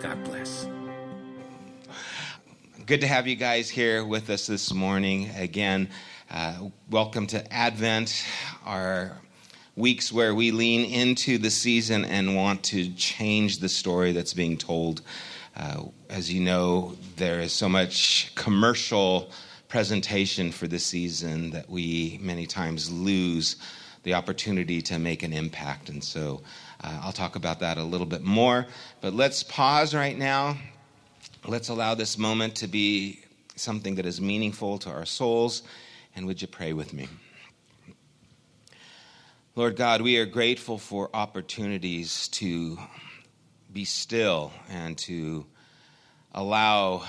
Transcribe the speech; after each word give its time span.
God 0.00 0.22
bless. 0.24 0.68
Good 2.86 3.00
to 3.00 3.08
have 3.08 3.26
you 3.26 3.34
guys 3.34 3.68
here 3.68 4.04
with 4.04 4.30
us 4.30 4.46
this 4.46 4.72
morning. 4.72 5.28
Again, 5.36 5.88
uh, 6.30 6.68
welcome 6.88 7.26
to 7.28 7.52
Advent, 7.52 8.24
our 8.64 9.20
weeks 9.74 10.12
where 10.12 10.36
we 10.36 10.52
lean 10.52 10.88
into 10.92 11.36
the 11.36 11.50
season 11.50 12.04
and 12.04 12.36
want 12.36 12.62
to 12.64 12.90
change 12.90 13.58
the 13.58 13.68
story 13.68 14.12
that's 14.12 14.34
being 14.34 14.56
told. 14.56 15.02
Uh, 15.56 15.86
as 16.08 16.32
you 16.32 16.42
know, 16.42 16.96
there 17.16 17.40
is 17.40 17.52
so 17.52 17.68
much 17.68 18.32
commercial 18.36 19.32
presentation 19.66 20.52
for 20.52 20.68
this 20.68 20.86
season 20.86 21.50
that 21.50 21.68
we 21.68 22.20
many 22.22 22.46
times 22.46 22.88
lose 22.88 23.56
the 24.02 24.14
opportunity 24.14 24.80
to 24.82 24.98
make 24.98 25.22
an 25.22 25.32
impact. 25.32 25.88
And 25.88 26.02
so 26.02 26.42
uh, 26.82 27.00
I'll 27.02 27.12
talk 27.12 27.36
about 27.36 27.60
that 27.60 27.78
a 27.78 27.82
little 27.82 28.06
bit 28.06 28.22
more. 28.22 28.66
But 29.00 29.14
let's 29.14 29.42
pause 29.42 29.94
right 29.94 30.16
now. 30.16 30.56
Let's 31.46 31.68
allow 31.68 31.94
this 31.94 32.18
moment 32.18 32.56
to 32.56 32.68
be 32.68 33.20
something 33.56 33.96
that 33.96 34.06
is 34.06 34.20
meaningful 34.20 34.78
to 34.78 34.90
our 34.90 35.06
souls. 35.06 35.62
And 36.14 36.26
would 36.26 36.40
you 36.40 36.48
pray 36.48 36.72
with 36.72 36.92
me? 36.92 37.08
Lord 39.54 39.76
God, 39.76 40.02
we 40.02 40.18
are 40.18 40.26
grateful 40.26 40.78
for 40.78 41.10
opportunities 41.12 42.28
to 42.28 42.78
be 43.72 43.84
still 43.84 44.52
and 44.68 44.96
to 44.98 45.46
allow 46.32 47.02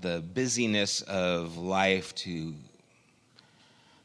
the 0.00 0.20
busyness 0.20 1.02
of 1.02 1.56
life 1.56 2.14
to 2.16 2.54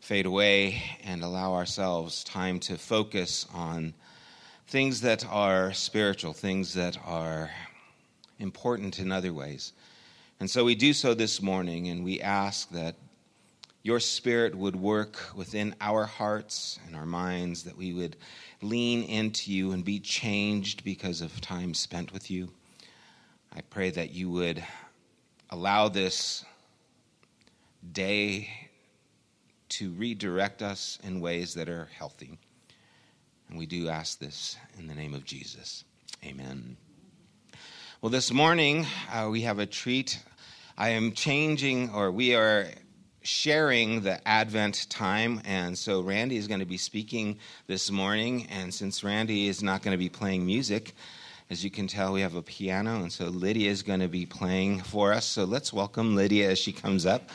fade 0.08 0.26
away 0.26 0.82
and 1.04 1.22
allow 1.22 1.54
ourselves 1.54 2.24
time 2.24 2.62
to 2.62 2.78
focus 2.78 3.46
on 3.54 3.94
things 4.68 5.02
that 5.02 5.26
are 5.30 5.74
spiritual, 5.74 6.32
things 6.32 6.76
that 6.76 6.98
are 7.06 7.52
important 8.40 9.00
in 9.00 9.12
other 9.12 9.34
ways. 9.34 9.74
And 10.40 10.50
so 10.50 10.64
we 10.64 10.76
do 10.76 10.94
so 10.94 11.14
this 11.14 11.42
morning, 11.42 11.90
and 11.90 12.06
we 12.06 12.22
ask 12.22 12.70
that 12.70 12.96
your 13.84 14.00
spirit 14.00 14.56
would 14.56 14.78
work 14.78 15.18
within 15.36 15.76
our 15.82 16.06
hearts 16.06 16.80
and 16.88 16.96
our 16.96 17.06
minds, 17.06 17.64
that 17.64 17.76
we 17.76 17.92
would 17.92 18.16
lean 18.62 19.04
into 19.04 19.52
you 19.52 19.74
and 19.74 19.84
be 19.84 20.00
changed 20.00 20.86
because 20.86 21.20
of 21.20 21.42
time 21.42 21.74
spent 21.74 22.14
with 22.14 22.32
you. 22.32 22.50
I 23.54 23.60
pray 23.60 23.90
that 23.90 24.14
you 24.14 24.30
would 24.30 24.64
allow 25.50 25.90
this 25.90 26.46
day 27.92 28.67
to 29.70 29.92
redirect 29.92 30.62
us 30.62 31.00
in 31.04 31.22
ways 31.22 31.54
that 31.56 31.70
are 31.70 31.90
healthy. 31.98 32.38
And 33.50 33.58
we 33.58 33.66
do 33.66 33.90
ask 33.90 34.20
this 34.20 34.58
in 34.78 34.88
the 34.88 34.96
name 34.96 35.14
of 35.14 35.26
Jesus. 35.26 35.84
Amen. 36.24 36.78
Well, 38.02 38.10
this 38.10 38.32
morning 38.32 38.86
uh, 39.12 39.30
we 39.32 39.42
have 39.42 39.60
a 39.60 39.66
treat. 39.66 40.20
I 40.78 40.90
am 40.90 41.14
changing, 41.14 41.90
or 41.90 42.12
we 42.12 42.36
are 42.36 42.68
sharing 43.22 44.02
the 44.02 44.26
Advent 44.28 44.90
time. 44.90 45.42
And 45.46 45.78
so 45.78 46.02
Randy 46.02 46.38
is 46.38 46.48
going 46.48 46.60
to 46.60 46.66
be 46.66 46.78
speaking 46.78 47.40
this 47.66 47.90
morning. 47.92 48.48
And 48.50 48.74
since 48.74 49.04
Randy 49.04 49.48
is 49.48 49.64
not 49.64 49.82
going 49.82 49.94
to 49.94 49.98
be 49.98 50.10
playing 50.10 50.46
music, 50.46 50.94
as 51.50 51.64
you 51.64 51.72
can 51.72 51.88
tell, 51.88 52.14
we 52.14 52.22
have 52.22 52.36
a 52.36 52.42
piano. 52.42 53.02
And 53.02 53.12
so 53.12 53.26
Lydia 53.26 53.70
is 53.70 53.82
going 53.82 54.02
to 54.02 54.08
be 54.08 54.26
playing 54.26 54.82
for 54.82 55.14
us. 55.14 55.26
So 55.26 55.46
let's 55.46 55.74
welcome 55.74 56.16
Lydia 56.16 56.52
as 56.52 56.60
she 56.60 56.72
comes 56.72 57.06
up. 57.06 57.30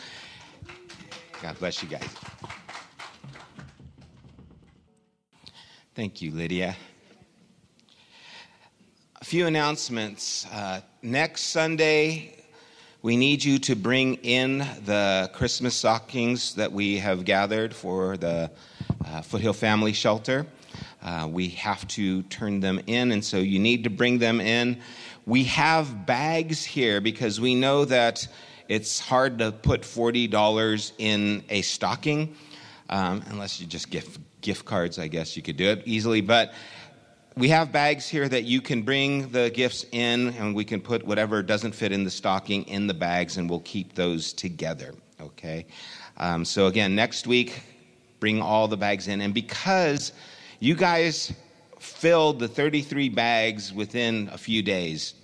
God 1.42 1.58
bless 1.58 1.82
you 1.82 1.88
guys. 1.88 2.08
Thank 5.97 6.22
you, 6.22 6.30
Lydia. 6.30 6.76
A 9.20 9.25
few 9.25 9.48
announcements. 9.48 10.47
Uh, 10.52 10.82
next 11.02 11.47
Sunday, 11.47 12.44
we 13.02 13.16
need 13.16 13.42
you 13.42 13.58
to 13.58 13.75
bring 13.75 14.14
in 14.22 14.58
the 14.58 15.32
Christmas 15.34 15.75
stockings 15.75 16.54
that 16.54 16.70
we 16.70 16.98
have 16.98 17.25
gathered 17.25 17.75
for 17.75 18.16
the 18.16 18.48
uh, 19.04 19.22
Foothill 19.22 19.52
Family 19.52 19.92
Shelter. 19.92 20.47
Uh, 21.02 21.26
we 21.28 21.48
have 21.48 21.88
to 21.88 22.22
turn 22.22 22.60
them 22.60 22.81
in, 22.86 23.10
and 23.10 23.25
so 23.25 23.38
you 23.38 23.58
need 23.58 23.82
to 23.82 23.91
bring 23.91 24.19
them 24.19 24.41
in. 24.41 24.81
We 25.26 25.42
have 25.44 26.06
bags 26.06 26.64
here 26.64 27.00
because 27.00 27.41
we 27.41 27.56
know 27.56 27.84
that 27.86 28.28
it's 28.69 28.99
hard 28.99 29.39
to 29.39 29.53
put 29.53 29.83
$40 29.83 30.93
in 30.99 31.45
a 31.49 31.62
stocking, 31.62 32.37
um, 32.89 33.23
unless 33.28 33.61
you 33.61 33.67
just 33.67 33.91
gift, 33.91 34.19
gift 34.41 34.65
cards, 34.65 34.99
I 34.99 35.09
guess 35.09 35.37
you 35.37 35.43
could 35.43 35.56
do 35.56 35.71
it 35.71 35.83
easily. 35.84 36.21
But 36.21 36.53
we 37.37 37.49
have 37.49 37.73
bags 37.73 38.09
here 38.09 38.28
that 38.28 38.45
you 38.45 38.61
can 38.61 38.83
bring 38.83 39.31
the 39.31 39.50
gifts 39.50 39.87
in, 39.93 40.28
and 40.34 40.55
we 40.55 40.65
can 40.65 40.81
put 40.81 41.05
whatever 41.05 41.43
doesn't 41.43 41.75
fit 41.75 41.93
in 41.93 42.05
the 42.05 42.11
stocking 42.11 42.65
in 42.65 42.87
the 42.87 42.95
bags, 42.95 43.37
and 43.37 43.49
we'll 43.49 43.61
keep 43.61 43.95
those 43.95 44.33
together. 44.33 44.94
Okay? 45.21 45.67
Um, 46.19 46.44
so, 46.44 46.67
again, 46.67 46.94
next 46.94 47.27
week, 47.27 47.62
bring 48.21 48.41
all 48.41 48.69
the 48.69 48.77
bags 48.77 49.09
in. 49.09 49.21
And 49.21 49.34
because 49.34 50.12
you 50.61 50.77
guys 50.77 51.33
filled 51.81 52.39
the 52.39 52.47
33 52.47 53.09
bags 53.09 53.73
within 53.73 54.31
a 54.33 54.39
few 54.39 54.62
days, 54.62 55.15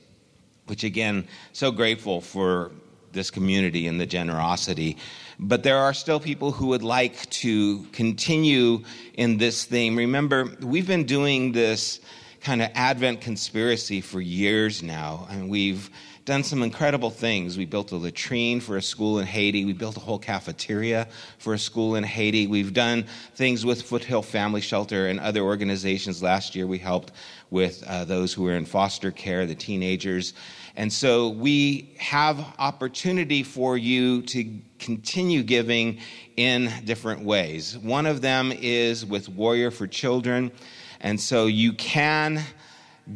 which 0.67 0.83
again, 0.83 1.29
so 1.53 1.71
grateful 1.71 2.21
for 2.21 2.73
this 3.13 3.31
community 3.31 3.87
and 3.87 4.01
the 4.01 4.07
generosity. 4.07 4.97
But 5.39 5.63
there 5.63 5.79
are 5.79 5.95
still 5.95 6.21
people 6.21 6.53
who 6.53 6.69
would 6.69 6.83
like 6.83 7.29
to 7.31 7.85
continue 7.93 8.83
in 9.15 9.39
this 9.39 9.65
theme. 9.65 9.97
Remember, 9.97 10.51
we've 10.61 10.87
been 10.87 11.05
doing 11.05 11.53
this 11.53 12.01
kind 12.41 12.63
of 12.63 12.71
Advent 12.75 13.21
conspiracy 13.21 14.01
for 14.01 14.21
years 14.21 14.83
now, 14.83 15.27
and 15.31 15.49
we've 15.49 15.91
done 16.29 16.45
some 16.45 16.63
incredible 16.63 17.09
things. 17.09 17.57
We 17.57 17.65
built 17.65 17.91
a 17.93 17.97
latrine 17.97 18.61
for 18.61 18.77
a 18.77 18.83
school 18.83 19.19
in 19.19 19.27
Haiti. 19.27 19.65
We 19.65 19.73
built 19.73 19.97
a 19.97 20.01
whole 20.01 20.19
cafeteria 20.19 21.09
for 21.39 21.55
a 21.55 21.59
school 21.59 21.95
in 21.95 22.05
Haiti. 22.05 22.47
We've 22.47 22.75
done 22.75 23.07
things 23.35 23.65
with 23.65 23.81
Foothill 23.81 24.21
Family 24.21 24.61
Shelter 24.61 25.07
and 25.07 25.19
other 25.21 25.41
organizations. 25.41 26.23
Last 26.23 26.55
year, 26.55 26.67
we 26.67 26.77
helped 26.77 27.13
with 27.49 27.83
uh, 27.87 28.05
those 28.05 28.35
who 28.35 28.43
were 28.43 28.57
in 28.57 28.67
foster 28.67 29.11
care, 29.11 29.47
the 29.47 29.55
teenagers. 29.55 30.35
And 30.79 30.93
so 30.93 31.31
we 31.31 31.93
have 31.99 32.55
opportunity 32.57 33.43
for 33.43 33.77
you 33.77 34.23
to 34.23 34.61
continue 34.79 35.43
giving 35.43 35.99
in 36.37 36.73
different 36.85 37.23
ways. 37.23 37.77
One 37.77 38.07
of 38.07 38.21
them 38.21 38.53
is 38.53 39.05
with 39.05 39.29
Warrior 39.29 39.73
for 39.73 39.89
Children. 39.89 40.53
And 41.01 41.21
so 41.21 41.47
you 41.47 41.73
can 41.73 42.41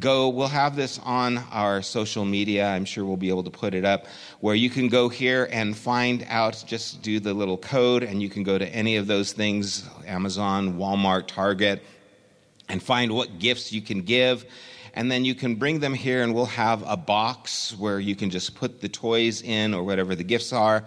go, 0.00 0.28
we'll 0.28 0.48
have 0.48 0.74
this 0.74 0.98
on 1.04 1.38
our 1.52 1.82
social 1.82 2.24
media. 2.24 2.66
I'm 2.66 2.84
sure 2.84 3.04
we'll 3.04 3.16
be 3.16 3.28
able 3.28 3.44
to 3.44 3.50
put 3.50 3.74
it 3.74 3.84
up 3.84 4.06
where 4.40 4.56
you 4.56 4.68
can 4.68 4.88
go 4.88 5.08
here 5.08 5.48
and 5.52 5.76
find 5.76 6.26
out, 6.28 6.64
just 6.66 7.00
do 7.00 7.20
the 7.20 7.32
little 7.32 7.58
code, 7.58 8.02
and 8.02 8.20
you 8.20 8.28
can 8.28 8.42
go 8.42 8.58
to 8.58 8.66
any 8.74 8.96
of 8.96 9.06
those 9.06 9.32
things 9.32 9.88
Amazon, 10.04 10.78
Walmart, 10.78 11.28
Target 11.28 11.80
and 12.68 12.82
find 12.82 13.12
what 13.12 13.38
gifts 13.38 13.72
you 13.72 13.82
can 13.82 14.02
give 14.02 14.46
and 14.94 15.10
then 15.10 15.24
you 15.24 15.34
can 15.34 15.54
bring 15.54 15.80
them 15.80 15.94
here 15.94 16.22
and 16.22 16.34
we'll 16.34 16.44
have 16.46 16.82
a 16.86 16.96
box 16.96 17.76
where 17.78 17.98
you 17.98 18.14
can 18.14 18.30
just 18.30 18.54
put 18.54 18.80
the 18.80 18.88
toys 18.88 19.42
in 19.42 19.74
or 19.74 19.82
whatever 19.82 20.14
the 20.14 20.24
gifts 20.24 20.52
are 20.52 20.84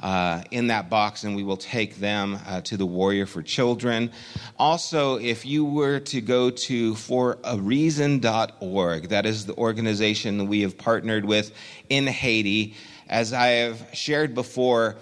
uh, 0.00 0.42
in 0.50 0.68
that 0.68 0.88
box 0.88 1.24
and 1.24 1.34
we 1.34 1.42
will 1.42 1.56
take 1.56 1.96
them 1.96 2.38
uh, 2.46 2.60
to 2.60 2.76
the 2.76 2.86
warrior 2.86 3.26
for 3.26 3.42
children 3.42 4.12
also 4.58 5.18
if 5.18 5.44
you 5.44 5.64
were 5.64 5.98
to 5.98 6.20
go 6.20 6.50
to 6.50 6.94
forareason.org 6.94 9.08
that 9.08 9.26
is 9.26 9.46
the 9.46 9.56
organization 9.56 10.38
that 10.38 10.44
we 10.44 10.60
have 10.60 10.78
partnered 10.78 11.24
with 11.24 11.52
in 11.88 12.06
haiti 12.06 12.74
as 13.08 13.32
i 13.32 13.48
have 13.48 13.84
shared 13.92 14.34
before 14.34 14.96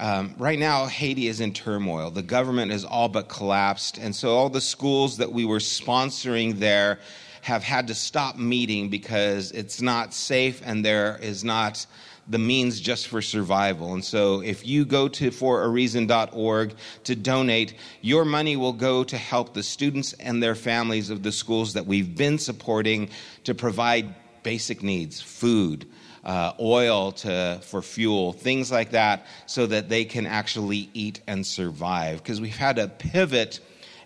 Um, 0.00 0.36
right 0.38 0.60
now, 0.60 0.86
Haiti 0.86 1.26
is 1.26 1.40
in 1.40 1.52
turmoil. 1.52 2.12
The 2.12 2.22
government 2.22 2.70
is 2.70 2.84
all 2.84 3.08
but 3.08 3.28
collapsed. 3.28 3.98
And 3.98 4.14
so, 4.14 4.36
all 4.36 4.48
the 4.48 4.60
schools 4.60 5.16
that 5.16 5.32
we 5.32 5.44
were 5.44 5.58
sponsoring 5.58 6.60
there 6.60 7.00
have 7.48 7.64
had 7.64 7.86
to 7.86 7.94
stop 7.94 8.36
meeting 8.36 8.90
because 8.90 9.52
it's 9.52 9.80
not 9.80 10.12
safe 10.12 10.60
and 10.66 10.84
there 10.84 11.18
is 11.22 11.42
not 11.42 11.86
the 12.28 12.38
means 12.38 12.78
just 12.78 13.08
for 13.08 13.22
survival. 13.22 13.94
And 13.94 14.04
so 14.04 14.42
if 14.42 14.66
you 14.66 14.84
go 14.84 15.08
to 15.08 15.30
forareason.org 15.30 16.74
to 17.04 17.16
donate, 17.16 17.72
your 18.02 18.26
money 18.26 18.56
will 18.56 18.74
go 18.74 19.02
to 19.02 19.16
help 19.16 19.54
the 19.54 19.62
students 19.62 20.12
and 20.12 20.42
their 20.42 20.54
families 20.54 21.08
of 21.08 21.22
the 21.22 21.32
schools 21.32 21.72
that 21.72 21.86
we've 21.86 22.14
been 22.14 22.36
supporting 22.36 23.08
to 23.44 23.54
provide 23.54 24.14
basic 24.42 24.82
needs, 24.82 25.18
food, 25.18 25.86
uh, 26.24 26.52
oil 26.60 27.12
to, 27.12 27.58
for 27.62 27.80
fuel, 27.80 28.34
things 28.34 28.70
like 28.70 28.90
that, 28.90 29.26
so 29.46 29.64
that 29.64 29.88
they 29.88 30.04
can 30.04 30.26
actually 30.26 30.90
eat 30.92 31.22
and 31.26 31.46
survive. 31.46 32.22
Because 32.22 32.42
we've 32.42 32.54
had 32.54 32.76
to 32.76 32.88
pivot 32.88 33.60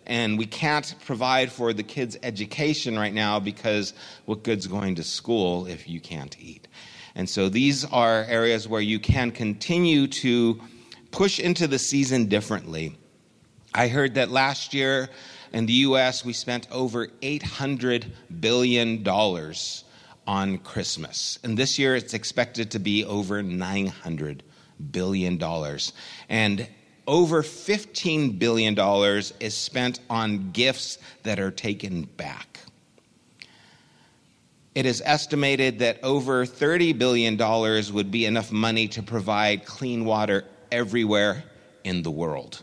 and 0.06 0.38
we 0.38 0.46
can't 0.46 0.94
provide 1.04 1.52
for 1.52 1.72
the 1.72 1.82
kids' 1.82 2.16
education 2.22 2.99
right 2.99 3.14
now 3.14 3.38
because 3.40 3.94
what 4.25 4.43
good's 4.43 4.66
going 4.66 4.96
to 4.96 5.04
school 5.04 5.66
if 5.66 5.88
you 5.88 6.00
can't 6.00 6.37
eat? 6.40 6.69
And 7.14 7.28
so 7.28 7.49
these 7.49 7.84
are 7.84 8.25
areas 8.25 8.66
where 8.66 8.81
you 8.81 8.99
can 8.99 9.31
continue 9.31 10.06
to 10.06 10.60
push 11.10 11.38
into 11.38 11.66
the 11.66 11.78
season 11.78 12.26
differently. 12.26 12.96
I 13.75 13.88
heard 13.88 14.14
that 14.14 14.31
last 14.31 14.75
year 14.75 15.08
in 15.52 15.66
the 15.66 15.72
US 15.72 16.25
we 16.25 16.32
spent 16.32 16.66
over 16.70 17.06
$800 17.06 18.06
billion 18.40 19.06
on 20.26 20.58
Christmas. 20.58 21.38
And 21.43 21.58
this 21.58 21.78
year 21.78 21.94
it's 21.96 22.14
expected 22.14 22.70
to 22.72 22.78
be 22.78 23.04
over 23.04 23.43
$900 23.43 24.40
billion. 24.90 25.43
And 26.28 26.69
over 27.12 27.43
$15 27.43 28.38
billion 28.38 28.75
is 29.38 29.55
spent 29.55 30.00
on 30.09 30.50
gifts 30.53 30.97
that 31.25 31.38
are 31.38 31.50
taken 31.50 32.05
back. 32.05 32.59
It 34.75 34.87
is 34.87 35.03
estimated 35.05 35.81
that 35.81 36.03
over 36.03 36.47
$30 36.47 36.99
billion 36.99 37.37
would 37.93 38.11
be 38.11 38.25
enough 38.25 38.50
money 38.50 38.88
to 38.88 39.03
provide 39.03 39.67
clean 39.67 40.06
water 40.06 40.47
everywhere 40.70 41.44
in 41.85 42.03
the 42.03 42.11
world. 42.11 42.62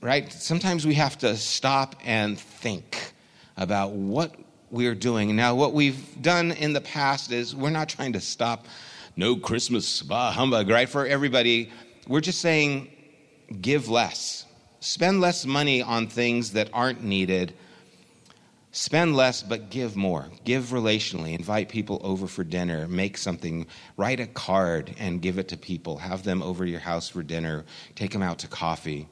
Right? 0.00 0.32
Sometimes 0.32 0.86
we 0.86 0.94
have 0.94 1.18
to 1.18 1.36
stop 1.36 1.96
and 2.04 2.38
think 2.38 3.12
about 3.56 3.90
what 3.90 4.36
we're 4.70 4.94
doing. 4.94 5.34
Now, 5.34 5.56
what 5.56 5.72
we've 5.72 6.22
done 6.22 6.52
in 6.52 6.74
the 6.74 6.80
past 6.80 7.32
is 7.32 7.56
we're 7.56 7.70
not 7.70 7.88
trying 7.88 8.12
to 8.12 8.20
stop 8.20 8.68
no 9.16 9.36
Christmas, 9.36 10.02
bah, 10.02 10.32
humbug, 10.32 10.68
right? 10.68 10.88
For 10.88 11.06
everybody, 11.06 11.70
we're 12.06 12.20
just 12.20 12.40
saying 12.40 12.90
give 13.60 13.88
less. 13.88 14.46
Spend 14.80 15.20
less 15.20 15.46
money 15.46 15.82
on 15.82 16.08
things 16.08 16.52
that 16.52 16.70
aren't 16.72 17.04
needed 17.04 17.54
Spend 18.74 19.14
less, 19.14 19.42
but 19.42 19.68
give 19.68 19.96
more. 19.96 20.28
Give 20.44 20.64
relationally. 20.68 21.38
Invite 21.38 21.68
people 21.68 22.00
over 22.02 22.26
for 22.26 22.42
dinner. 22.42 22.88
Make 22.88 23.18
something. 23.18 23.66
Write 23.98 24.18
a 24.18 24.26
card 24.26 24.94
and 24.98 25.20
give 25.20 25.36
it 25.36 25.48
to 25.48 25.58
people. 25.58 25.98
Have 25.98 26.22
them 26.22 26.42
over 26.42 26.64
your 26.64 26.80
house 26.80 27.10
for 27.10 27.22
dinner. 27.22 27.66
Take 27.96 28.12
them 28.12 28.22
out 28.22 28.38
to 28.38 28.48
coffee. 28.48 29.08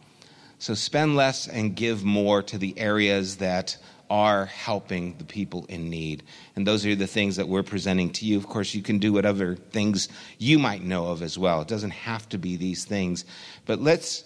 So 0.58 0.72
spend 0.72 1.14
less 1.14 1.46
and 1.46 1.76
give 1.76 2.04
more 2.04 2.42
to 2.44 2.56
the 2.56 2.78
areas 2.78 3.36
that 3.36 3.76
are 4.10 4.46
helping 4.46 5.16
the 5.18 5.24
people 5.24 5.64
in 5.68 5.88
need. 5.88 6.24
And 6.56 6.66
those 6.66 6.84
are 6.84 6.96
the 6.96 7.06
things 7.06 7.36
that 7.36 7.48
we're 7.48 7.62
presenting 7.62 8.10
to 8.14 8.26
you. 8.26 8.36
Of 8.36 8.48
course, 8.48 8.74
you 8.74 8.82
can 8.82 8.98
do 8.98 9.12
whatever 9.12 9.54
things 9.54 10.08
you 10.38 10.58
might 10.58 10.82
know 10.82 11.06
of 11.06 11.22
as 11.22 11.38
well. 11.38 11.62
It 11.62 11.68
doesn't 11.68 11.90
have 11.90 12.28
to 12.30 12.38
be 12.38 12.56
these 12.56 12.84
things. 12.84 13.24
But 13.66 13.80
let's 13.80 14.24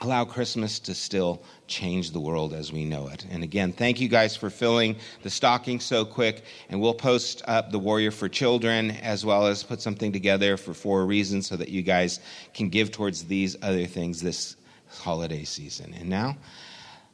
allow 0.00 0.24
Christmas 0.24 0.78
to 0.80 0.94
still 0.94 1.42
change 1.66 2.10
the 2.10 2.20
world 2.20 2.52
as 2.54 2.72
we 2.72 2.84
know 2.84 3.08
it. 3.08 3.24
And 3.30 3.42
again, 3.42 3.72
thank 3.72 4.00
you 4.00 4.08
guys 4.08 4.36
for 4.36 4.50
filling 4.50 4.96
the 5.22 5.30
stocking 5.30 5.80
so 5.80 6.04
quick. 6.04 6.44
And 6.68 6.80
we'll 6.80 6.94
post 6.94 7.42
up 7.46 7.70
the 7.70 7.78
Warrior 7.78 8.10
for 8.10 8.28
Children 8.28 8.92
as 9.02 9.24
well 9.24 9.46
as 9.46 9.62
put 9.62 9.80
something 9.80 10.12
together 10.12 10.56
for 10.56 10.74
four 10.74 11.06
reasons 11.06 11.46
so 11.48 11.56
that 11.56 11.68
you 11.68 11.82
guys 11.82 12.20
can 12.54 12.68
give 12.68 12.90
towards 12.90 13.24
these 13.24 13.56
other 13.62 13.86
things 13.86 14.20
this 14.20 14.56
holiday 14.88 15.44
season. 15.44 15.94
And 15.98 16.08
now, 16.08 16.36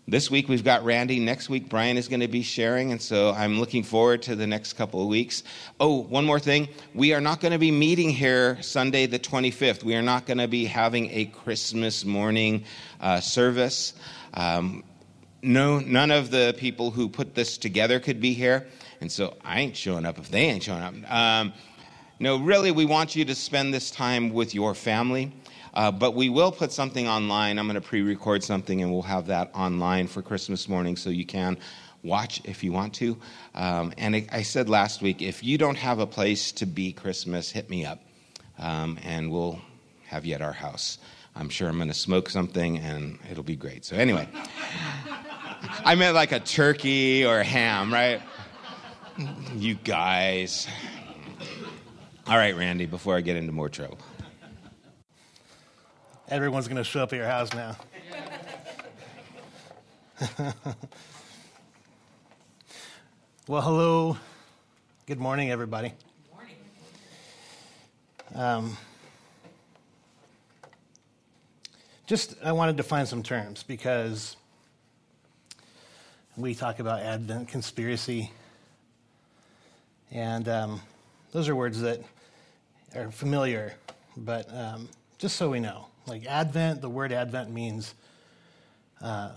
this 0.08 0.30
week 0.30 0.48
we've 0.48 0.64
got 0.64 0.84
Randy. 0.84 1.20
Next 1.20 1.50
week 1.50 1.68
Brian 1.68 1.98
is 1.98 2.08
going 2.08 2.20
to 2.20 2.28
be 2.28 2.42
sharing, 2.42 2.92
and 2.92 3.00
so 3.00 3.30
I'm 3.32 3.60
looking 3.60 3.82
forward 3.82 4.22
to 4.22 4.34
the 4.34 4.46
next 4.46 4.72
couple 4.72 5.02
of 5.02 5.06
weeks. 5.06 5.42
Oh, 5.78 5.98
one 6.00 6.24
more 6.24 6.40
thing. 6.40 6.68
We 6.94 7.12
are 7.12 7.20
not 7.20 7.40
going 7.40 7.52
to 7.52 7.58
be 7.58 7.70
meeting 7.70 8.08
here 8.08 8.56
Sunday 8.62 9.04
the 9.04 9.18
25th. 9.18 9.84
We 9.84 9.94
are 9.94 10.02
not 10.02 10.24
going 10.24 10.38
to 10.38 10.48
be 10.48 10.64
having 10.64 11.10
a 11.10 11.26
Christmas 11.26 12.06
morning 12.06 12.64
uh, 13.02 13.20
service. 13.20 13.92
Um, 14.32 14.82
no, 15.42 15.78
none 15.78 16.10
of 16.10 16.30
the 16.30 16.54
people 16.56 16.90
who 16.90 17.10
put 17.10 17.34
this 17.34 17.58
together 17.58 18.00
could 18.00 18.18
be 18.18 18.32
here, 18.32 18.66
and 19.02 19.12
so 19.12 19.36
I 19.44 19.60
ain't 19.60 19.76
showing 19.76 20.06
up 20.06 20.18
if 20.18 20.30
they 20.30 20.46
ain't 20.46 20.62
showing 20.62 20.82
up. 20.82 20.94
Um, 21.12 21.52
no, 22.18 22.38
really, 22.38 22.72
we 22.72 22.86
want 22.86 23.14
you 23.14 23.26
to 23.26 23.34
spend 23.34 23.74
this 23.74 23.90
time 23.90 24.32
with 24.32 24.54
your 24.54 24.74
family. 24.74 25.32
Uh, 25.78 25.92
but 25.92 26.12
we 26.12 26.28
will 26.28 26.50
put 26.50 26.72
something 26.72 27.06
online. 27.06 27.56
I'm 27.56 27.68
going 27.68 27.76
to 27.76 27.80
pre 27.80 28.02
record 28.02 28.42
something 28.42 28.82
and 28.82 28.90
we'll 28.90 29.02
have 29.02 29.28
that 29.28 29.52
online 29.54 30.08
for 30.08 30.22
Christmas 30.22 30.68
morning 30.68 30.96
so 30.96 31.08
you 31.08 31.24
can 31.24 31.56
watch 32.02 32.40
if 32.42 32.64
you 32.64 32.72
want 32.72 32.94
to. 32.94 33.16
Um, 33.54 33.92
and 33.96 34.16
I, 34.16 34.26
I, 34.32 34.42
said 34.42 34.68
last 34.68 35.02
week 35.02 35.22
if 35.22 35.44
you 35.44 35.56
don't 35.56 35.76
have 35.76 36.00
a 36.00 36.06
place 36.06 36.50
to 36.52 36.66
be 36.66 36.92
Christmas, 36.92 37.52
hit 37.52 37.70
me 37.70 37.86
up 37.86 38.00
um, 38.58 38.98
and 39.04 39.30
we'll 39.30 39.60
have 40.06 40.24
you 40.24 40.34
at 40.34 40.42
our 40.42 40.52
house. 40.52 40.98
I'm 41.36 41.48
sure 41.48 41.68
I'm 41.68 41.76
going 41.76 41.86
to 41.86 41.94
smoke 41.94 42.28
something 42.28 42.78
and 42.78 43.20
it'll 43.30 43.44
be 43.44 43.54
great. 43.54 43.84
So, 43.84 43.94
anyway, 43.94 44.28
I 45.84 45.94
meant 45.94 46.16
like 46.16 46.32
a 46.32 46.40
turkey 46.40 47.24
or 47.24 47.38
a 47.38 47.44
ham, 47.44 47.92
right? 47.92 48.20
You 49.54 49.76
guys. 49.76 50.66
All 52.26 52.36
right, 52.36 52.56
Randy, 52.56 52.86
before 52.86 53.14
I 53.14 53.20
get 53.20 53.36
into 53.36 53.52
more 53.52 53.68
trouble. 53.68 53.98
Everyone's 56.30 56.68
going 56.68 56.76
to 56.76 56.84
show 56.84 57.02
up 57.02 57.10
at 57.14 57.16
your 57.16 57.26
house 57.26 57.54
now. 57.54 57.74
well, 63.48 63.62
hello. 63.62 64.18
Good 65.06 65.18
morning, 65.18 65.50
everybody. 65.50 65.88
Good 65.88 65.96
morning. 66.34 66.56
Um, 68.34 68.76
just, 72.06 72.34
I 72.44 72.52
wanted 72.52 72.76
to 72.76 72.82
find 72.82 73.08
some 73.08 73.22
terms 73.22 73.62
because 73.62 74.36
we 76.36 76.54
talk 76.54 76.78
about 76.78 77.00
Advent 77.00 77.48
conspiracy, 77.48 78.30
and 80.10 80.46
um, 80.46 80.82
those 81.32 81.48
are 81.48 81.56
words 81.56 81.80
that 81.80 82.02
are 82.94 83.10
familiar, 83.10 83.72
but 84.14 84.46
um, 84.54 84.90
just 85.16 85.36
so 85.36 85.48
we 85.48 85.58
know. 85.58 85.86
Like 86.08 86.26
Advent, 86.26 86.80
the 86.80 86.88
word 86.88 87.12
Advent 87.12 87.50
means 87.50 87.94
uh, 89.00 89.30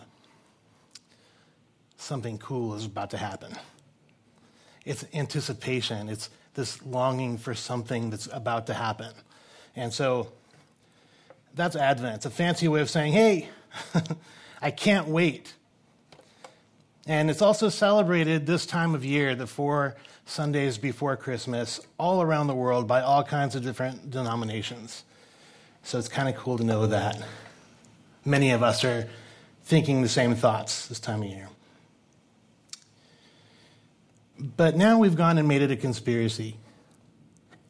something 1.98 2.38
cool 2.38 2.74
is 2.76 2.86
about 2.86 3.10
to 3.12 3.18
happen. 3.18 3.54
It's 4.86 5.06
anticipation, 5.14 6.10
it's 6.10 6.30
this 6.54 6.84
longing 6.84 7.38
for 7.38 7.54
something 7.54 8.10
that's 8.10 8.28
about 8.32 8.68
to 8.68 8.74
happen. 8.74 9.14
And 9.76 9.94
so 9.94 10.32
that's 11.54 11.76
Advent. 11.76 12.16
It's 12.18 12.26
a 12.26 12.32
fancy 12.32 12.68
way 12.68 12.82
of 12.82 12.90
saying, 12.90 13.14
hey, 13.14 13.50
I 14.62 14.72
can't 14.72 15.08
wait. 15.08 15.54
And 17.08 17.30
it's 17.30 17.42
also 17.42 17.70
celebrated 17.70 18.46
this 18.46 18.66
time 18.66 18.96
of 18.96 19.04
year, 19.04 19.36
the 19.36 19.48
four 19.48 19.96
Sundays 20.26 20.78
before 20.78 21.18
Christmas, 21.18 21.80
all 21.98 22.22
around 22.22 22.48
the 22.48 22.56
world 22.56 22.88
by 22.88 23.02
all 23.02 23.24
kinds 23.24 23.56
of 23.56 23.64
different 23.64 24.10
denominations. 24.12 25.04
So 25.84 25.98
it's 25.98 26.08
kind 26.08 26.30
of 26.30 26.36
cool 26.36 26.58
to 26.58 26.64
know 26.64 26.88
that 26.88 27.22
many 28.26 28.52
of 28.52 28.64
us 28.64 28.84
are 28.84 29.10
thinking 29.64 30.02
the 30.02 30.10
same 30.10 30.36
thoughts 30.36 30.88
this 30.88 31.00
time 31.00 31.22
of 31.24 31.30
year. 31.30 31.50
But 34.40 34.76
now 34.76 34.98
we've 34.98 35.16
gone 35.16 35.38
and 35.38 35.48
made 35.48 35.62
it 35.62 35.72
a 35.72 35.76
conspiracy. 35.76 36.58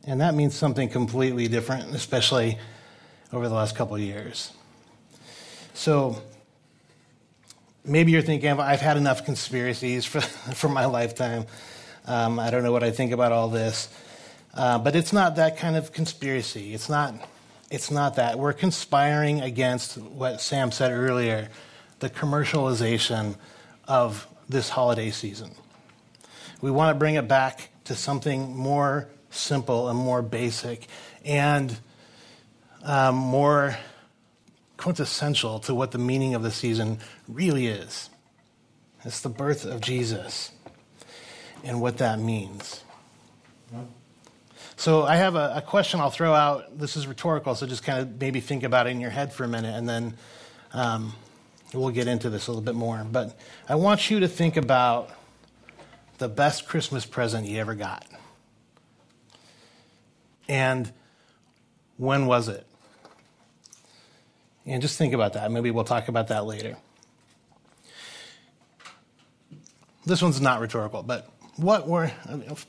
And 0.06 0.22
that 0.22 0.34
means 0.34 0.56
something 0.56 0.90
completely 0.90 1.48
different, 1.48 1.94
especially 1.94 2.58
over 3.32 3.48
the 3.48 3.54
last 3.54 3.76
couple 3.76 3.96
of 3.96 4.02
years. 4.02 4.52
So 5.74 6.22
maybe 7.84 8.12
you're 8.12 8.22
thinking, 8.22 8.50
I've 8.50 8.82
had 8.82 8.98
enough 8.98 9.26
conspiracies 9.26 10.06
for, 10.06 10.22
for 10.56 10.70
my 10.70 10.86
lifetime. 10.86 11.46
Um, 12.06 12.40
I 12.40 12.50
don't 12.50 12.64
know 12.64 12.72
what 12.72 12.84
I 12.84 12.92
think 12.92 13.12
about 13.12 13.32
all 13.32 13.50
this. 13.50 13.90
Uh, 14.54 14.80
but 14.80 14.96
it's 14.96 15.14
not 15.14 15.36
that 15.38 15.58
kind 15.58 15.76
of 15.76 15.94
conspiracy. 15.94 16.74
It's 16.74 16.90
not 16.90 17.14
it's 17.72 17.90
not 17.90 18.16
that. 18.18 18.38
We're 18.38 18.54
conspiring 18.54 19.42
against 19.42 19.98
what 19.98 20.42
Sam 20.42 20.72
said 20.72 20.92
earlier 20.92 21.50
the 22.00 22.10
commercialization 22.10 23.36
of 23.88 24.28
this 24.50 24.70
holiday 24.70 25.12
season. 25.12 25.52
We 26.62 26.72
want 26.72 26.94
to 26.94 27.00
bring 27.00 27.16
it 27.16 27.28
back 27.28 27.70
to 27.86 27.96
something 27.96 28.56
more 28.56 29.08
simple 29.30 29.88
and 29.90 29.98
more 29.98 30.22
basic. 30.22 30.88
And 31.24 31.80
um, 32.84 33.16
more 33.16 33.78
quintessential 34.78 35.60
to 35.60 35.76
what 35.76 35.92
the 35.92 35.98
meaning 35.98 36.34
of 36.34 36.44
the 36.44 36.52
season 36.52 37.00
really 37.28 37.68
is. 37.68 38.10
It's 39.04 39.22
the 39.22 39.30
birth 39.30 39.66
of 39.66 39.82
Jesus 39.82 40.52
and 41.64 41.82
what 41.82 41.98
that 42.00 42.20
means. 42.20 42.84
So 44.82 45.04
I 45.04 45.18
have 45.18 45.36
a, 45.36 45.54
a, 45.58 45.62
question 45.62 46.00
I'll 46.00 46.10
throw 46.10 46.34
out. 46.34 46.80
This 46.80 46.98
is 46.98 47.06
rhetorical, 47.06 47.54
so 47.54 47.68
just 47.68 47.84
kind 47.84 48.00
of 48.00 48.20
maybe 48.20 48.40
think 48.40 48.64
about 48.64 48.88
it 48.88 48.90
in 48.90 49.00
your 49.00 49.12
head 49.12 49.32
for 49.32 49.44
a 49.44 49.48
minute, 49.48 49.76
and 49.76 49.88
then 49.88 50.18
um, 50.74 51.14
we'll 51.72 51.92
get 51.92 52.08
into 52.08 52.32
this 52.32 52.48
a 52.48 52.52
little 52.52 52.64
bit 52.64 52.74
more. 52.74 53.06
But 53.06 53.38
I 53.70 53.76
want 53.76 54.10
you 54.10 54.22
to 54.22 54.28
think 54.28 54.58
about 54.58 55.12
the 56.18 56.28
best 56.28 56.68
Christmas 56.68 57.06
present 57.06 57.48
you 57.48 57.60
ever 57.60 57.76
got. 57.76 58.08
And 60.50 60.92
when 61.98 62.26
was 62.26 62.48
it? 62.48 62.66
And 64.66 64.82
just 64.82 64.98
think 64.98 65.14
about 65.14 65.34
that. 65.34 65.52
Maybe 65.52 65.70
we'll 65.70 65.84
talk 65.84 66.08
about 66.08 66.30
that 66.30 66.48
later. 66.48 66.76
This 70.08 70.24
one's 70.24 70.42
not 70.42 70.60
rhetorical, 70.60 71.04
but 71.04 71.30
what 71.62 71.88
were, 71.88 72.12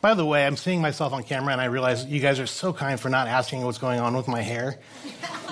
by 0.00 0.14
the 0.14 0.25
way, 0.25 0.46
I'm 0.46 0.56
seeing 0.56 0.82
myself 0.82 1.12
on 1.12 1.22
camera 1.22 1.52
and 1.52 1.61
I 1.61 1.66
realize 1.66 2.04
you 2.04 2.20
guys 2.20 2.38
are 2.38 2.46
so 2.46 2.72
kind 2.72 3.00
for 3.00 3.08
not 3.08 3.26
asking 3.26 3.64
what's 3.64 3.78
going 3.78 3.99
on 3.99 4.14
with 4.16 4.28
my 4.28 4.42
hair. 4.42 4.78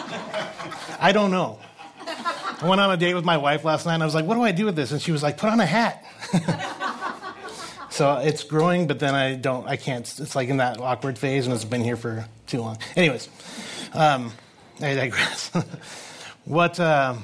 I 1.00 1.12
don't 1.12 1.30
know. 1.30 1.58
I 2.06 2.68
went 2.68 2.80
on 2.80 2.90
a 2.90 2.96
date 2.98 3.14
with 3.14 3.24
my 3.24 3.38
wife 3.38 3.64
last 3.64 3.86
night 3.86 3.94
and 3.94 4.02
I 4.02 4.06
was 4.06 4.14
like, 4.14 4.26
what 4.26 4.34
do 4.34 4.42
I 4.42 4.52
do 4.52 4.66
with 4.66 4.76
this? 4.76 4.92
And 4.92 5.00
she 5.00 5.12
was 5.12 5.22
like, 5.22 5.38
put 5.38 5.48
on 5.48 5.58
a 5.58 5.66
hat. 5.66 6.04
so 7.90 8.18
it's 8.18 8.44
growing, 8.44 8.86
but 8.86 8.98
then 8.98 9.14
I 9.14 9.36
don't, 9.36 9.66
I 9.66 9.76
can't, 9.76 10.06
it's 10.20 10.36
like 10.36 10.50
in 10.50 10.58
that 10.58 10.78
awkward 10.78 11.18
phase 11.18 11.46
and 11.46 11.54
it's 11.54 11.64
been 11.64 11.82
here 11.82 11.96
for 11.96 12.26
too 12.46 12.60
long. 12.60 12.76
Anyways, 12.94 13.30
um, 13.94 14.32
I 14.82 14.94
digress. 14.94 15.48
what, 16.44 16.78
uh, 16.78 17.14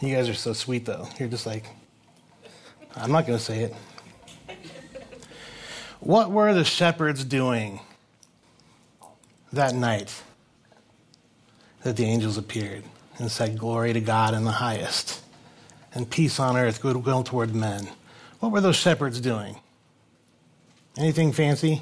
you 0.00 0.14
guys 0.14 0.28
are 0.28 0.34
so 0.34 0.52
sweet 0.52 0.84
though. 0.84 1.08
You're 1.18 1.28
just 1.28 1.46
like, 1.46 1.64
I'm 2.96 3.10
not 3.10 3.26
going 3.26 3.38
to 3.38 3.44
say 3.44 3.60
it. 3.60 3.74
What 6.04 6.30
were 6.30 6.52
the 6.52 6.64
shepherds 6.64 7.24
doing 7.24 7.80
that 9.54 9.74
night 9.74 10.14
that 11.82 11.96
the 11.96 12.04
angels 12.04 12.36
appeared 12.36 12.84
and 13.16 13.32
said, 13.32 13.58
Glory 13.58 13.94
to 13.94 14.02
God 14.02 14.34
in 14.34 14.44
the 14.44 14.50
highest, 14.50 15.22
and 15.94 16.08
peace 16.08 16.38
on 16.38 16.58
earth, 16.58 16.82
goodwill 16.82 17.22
toward 17.24 17.54
men? 17.54 17.88
What 18.40 18.52
were 18.52 18.60
those 18.60 18.76
shepherds 18.76 19.18
doing? 19.18 19.58
Anything 20.98 21.32
fancy? 21.32 21.80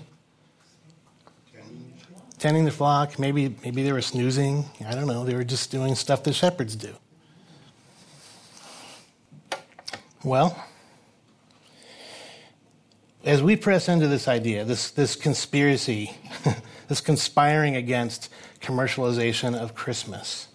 Tending 2.39 2.65
the 2.65 2.71
flock. 2.71 3.19
Maybe, 3.19 3.57
maybe 3.65 3.83
they 3.83 3.93
were 3.93 4.03
snoozing. 4.03 4.67
I 4.87 4.95
don't 4.95 5.09
know. 5.09 5.25
They 5.25 5.35
were 5.35 5.43
just 5.43 5.73
doing 5.73 5.97
stuff 5.97 6.23
that 6.23 6.35
shepherds 6.35 6.77
do. 6.77 6.95
Well, 10.23 10.65
as 13.25 13.43
we 13.43 13.57
press 13.57 13.89
into 13.89 14.09
this 14.09 14.27
idea, 14.27 14.65
this, 14.65 14.91
this 14.91 15.15
conspiracy, 15.15 16.17
this 16.89 17.01
conspiring 17.01 17.77
against 17.77 18.29
commercialization 18.61 19.55
of 19.55 19.75
Christmas, 19.75 20.49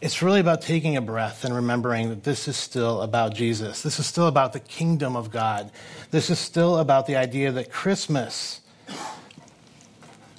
it's 0.00 0.20
really 0.20 0.40
about 0.40 0.62
taking 0.62 0.96
a 0.96 1.00
breath 1.00 1.44
and 1.44 1.54
remembering 1.54 2.08
that 2.08 2.24
this 2.24 2.48
is 2.48 2.56
still 2.56 3.02
about 3.02 3.34
Jesus. 3.34 3.82
This 3.82 4.00
is 4.00 4.06
still 4.06 4.26
about 4.26 4.52
the 4.52 4.58
kingdom 4.58 5.14
of 5.14 5.30
God. 5.30 5.70
This 6.10 6.28
is 6.28 6.40
still 6.40 6.78
about 6.78 7.06
the 7.06 7.14
idea 7.14 7.52
that 7.52 7.70
Christmas, 7.70 8.60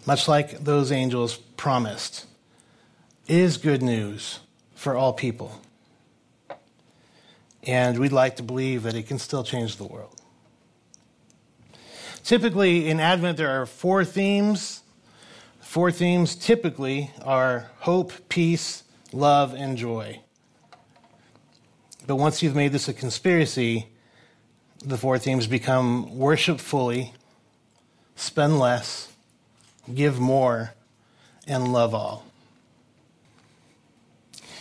much 0.06 0.28
like 0.28 0.66
those 0.66 0.92
angels 0.92 1.38
promised, 1.56 2.26
is 3.26 3.56
good 3.56 3.82
news 3.82 4.42
for 4.76 4.98
all 4.98 5.14
people. 5.14 5.62
And 7.66 7.98
we'd 7.98 8.12
like 8.12 8.36
to 8.36 8.44
believe 8.44 8.84
that 8.84 8.96
it 8.96 9.08
can 9.08 9.18
still 9.18 9.46
change 9.46 9.78
the 9.78 9.86
world. 9.86 10.20
Typically, 12.24 12.88
in 12.90 13.02
Advent, 13.02 13.38
there 13.38 13.62
are 13.62 13.66
four 13.66 14.06
themes. 14.06 14.82
Four 15.60 15.92
themes 15.92 16.36
typically 16.36 17.12
are 17.22 17.70
hope, 17.80 18.14
peace, 18.30 18.84
love, 19.12 19.54
and 19.54 19.78
joy. 19.78 20.22
But 22.08 22.16
once 22.16 22.42
you've 22.42 22.56
made 22.56 22.72
this 22.72 22.88
a 22.88 22.94
conspiracy, 22.94 23.88
the 24.86 24.98
four 24.98 25.18
themes 25.18 25.48
become 25.48 26.18
worship 26.18 26.60
fully, 26.60 27.14
spend 28.16 28.58
less, 28.58 29.12
give 29.94 30.20
more, 30.20 30.74
and 31.46 31.74
love 31.74 31.94
all. 31.94 32.26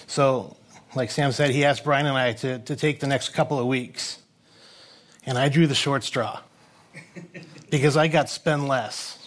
So, 0.09 0.57
like 0.97 1.12
Sam 1.12 1.31
said, 1.31 1.50
he 1.50 1.64
asked 1.64 1.85
Brian 1.85 2.07
and 2.07 2.16
I 2.16 2.33
to, 2.33 2.59
to 2.59 2.75
take 2.75 2.99
the 2.99 3.07
next 3.07 3.31
couple 3.31 3.59
of 3.59 3.66
weeks. 3.66 4.19
And 5.25 5.38
I 5.38 5.49
drew 5.49 5.69
the 5.69 5.75
short 5.75 6.02
straw 6.02 6.40
because 7.73 7.97
I 7.97 8.07
got 8.07 8.29
spend 8.29 8.69
less. 8.69 9.19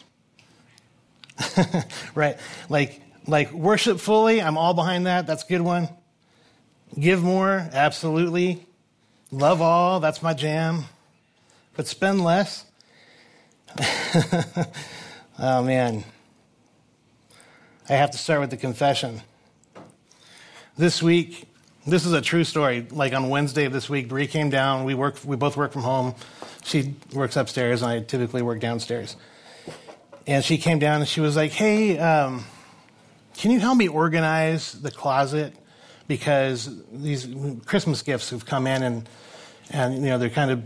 right? 2.16 2.38
Like 2.70 3.02
like 3.28 3.52
worship 3.52 4.00
fully, 4.00 4.40
I'm 4.40 4.56
all 4.56 4.76
behind 4.76 5.08
that. 5.08 5.26
That's 5.26 5.44
a 5.44 5.48
good 5.48 5.62
one. 5.62 5.90
Give 6.98 7.24
more, 7.24 7.68
absolutely. 7.74 8.64
Love 9.32 9.64
all, 9.64 10.00
that's 10.00 10.22
my 10.22 10.36
jam. 10.36 10.86
But 11.76 11.88
spend 11.88 12.24
less. 12.24 12.66
oh 15.40 15.64
man. 15.64 16.04
I 17.90 17.94
have 17.94 18.12
to 18.12 18.18
start 18.18 18.42
with 18.42 18.52
the 18.52 18.58
confession. 18.58 19.22
This 20.78 21.02
week, 21.02 21.48
this 21.88 22.06
is 22.06 22.14
a 22.14 22.22
true 22.22 22.44
story. 22.44 22.86
Like 22.92 23.14
on 23.14 23.30
Wednesday 23.30 23.66
of 23.66 23.74
this 23.74 23.90
week, 23.90 24.08
Bree 24.08 24.28
came 24.28 24.52
down. 24.52 24.86
We 24.86 24.94
work. 24.94 25.18
We 25.26 25.36
both 25.36 25.58
work 25.58 25.72
from 25.72 25.82
home. 25.82 26.14
She 26.66 26.96
works 27.14 27.38
upstairs, 27.38 27.84
and 27.84 27.92
I 27.92 28.00
typically 28.00 28.42
work 28.42 28.60
downstairs. 28.60 29.16
And 30.26 30.44
she 30.44 30.58
came 30.58 30.80
down 30.80 31.02
and 31.02 31.08
she 31.08 31.22
was 31.22 31.36
like, 31.36 31.52
"Hey, 31.52 32.00
um, 32.00 32.44
can 33.38 33.52
you 33.52 33.60
help 33.60 33.78
me 33.78 33.88
organize 33.88 34.74
the 34.74 34.90
closet 34.90 35.54
because 36.08 36.70
these 36.92 37.28
Christmas 37.66 38.02
gifts 38.02 38.32
have 38.32 38.48
come 38.48 38.66
in 38.66 38.82
and 38.82 39.10
and 39.70 39.96
you 39.96 40.10
know 40.10 40.18
they're 40.18 40.32
kind 40.32 40.50
of 40.50 40.64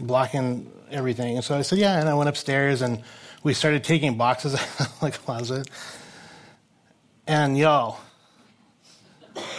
blocking 0.00 0.72
everything." 0.90 1.36
And 1.36 1.44
so 1.44 1.56
I 1.56 1.62
said, 1.62 1.78
"Yeah." 1.78 2.00
And 2.00 2.08
I 2.08 2.14
went 2.14 2.28
upstairs 2.28 2.82
and 2.82 3.04
we 3.44 3.54
started 3.54 3.84
taking 3.84 4.16
boxes 4.16 4.54
out 4.80 4.80
of 4.80 5.00
the 5.00 5.10
closet. 5.12 5.70
And 7.28 7.56
y'all, 7.56 8.00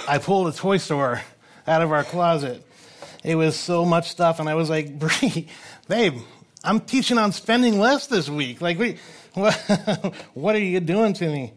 I 0.10 0.18
pulled 0.18 0.48
a 0.48 0.52
toy 0.52 0.76
store 0.76 1.22
out 1.66 1.82
of 1.82 1.94
our 1.94 2.04
closet. 2.04 2.66
It 3.24 3.36
was 3.36 3.56
so 3.56 3.86
much 3.86 4.10
stuff, 4.10 4.40
and 4.40 4.50
I 4.50 4.56
was 4.56 4.70
like, 4.70 4.98
Bree, 5.00 5.48
babe, 5.88 6.20
I'm 6.64 6.80
teaching 6.80 7.18
on 7.18 7.32
spending 7.32 7.80
less 7.80 8.08
this 8.08 8.30
week. 8.30 8.62
Like, 8.62 8.78
what 10.34 10.56
are 10.56 10.60
you 10.60 10.80
doing 10.80 11.14
to 11.14 11.28
me? 11.28 11.54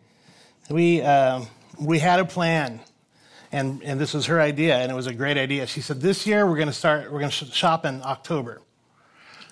We, 0.71 1.03
uh, 1.03 1.43
we 1.79 1.99
had 1.99 2.21
a 2.21 2.25
plan, 2.25 2.81
and, 3.51 3.83
and 3.83 4.01
this 4.01 4.15
was 4.15 4.27
her 4.27 4.41
idea, 4.41 4.77
and 4.77 4.91
it 4.91 4.95
was 4.95 5.07
a 5.07 5.15
great 5.15 5.37
idea. 5.37 5.67
She 5.67 5.81
said, 5.81 6.01
This 6.01 6.27
year 6.27 6.47
we're 6.47 6.57
going 6.57 6.69
to 6.69 6.75
start, 6.75 7.13
we're 7.13 7.21
going 7.21 7.31
to 7.31 7.45
shop 7.47 7.85
in 7.85 8.03
October. 8.03 8.61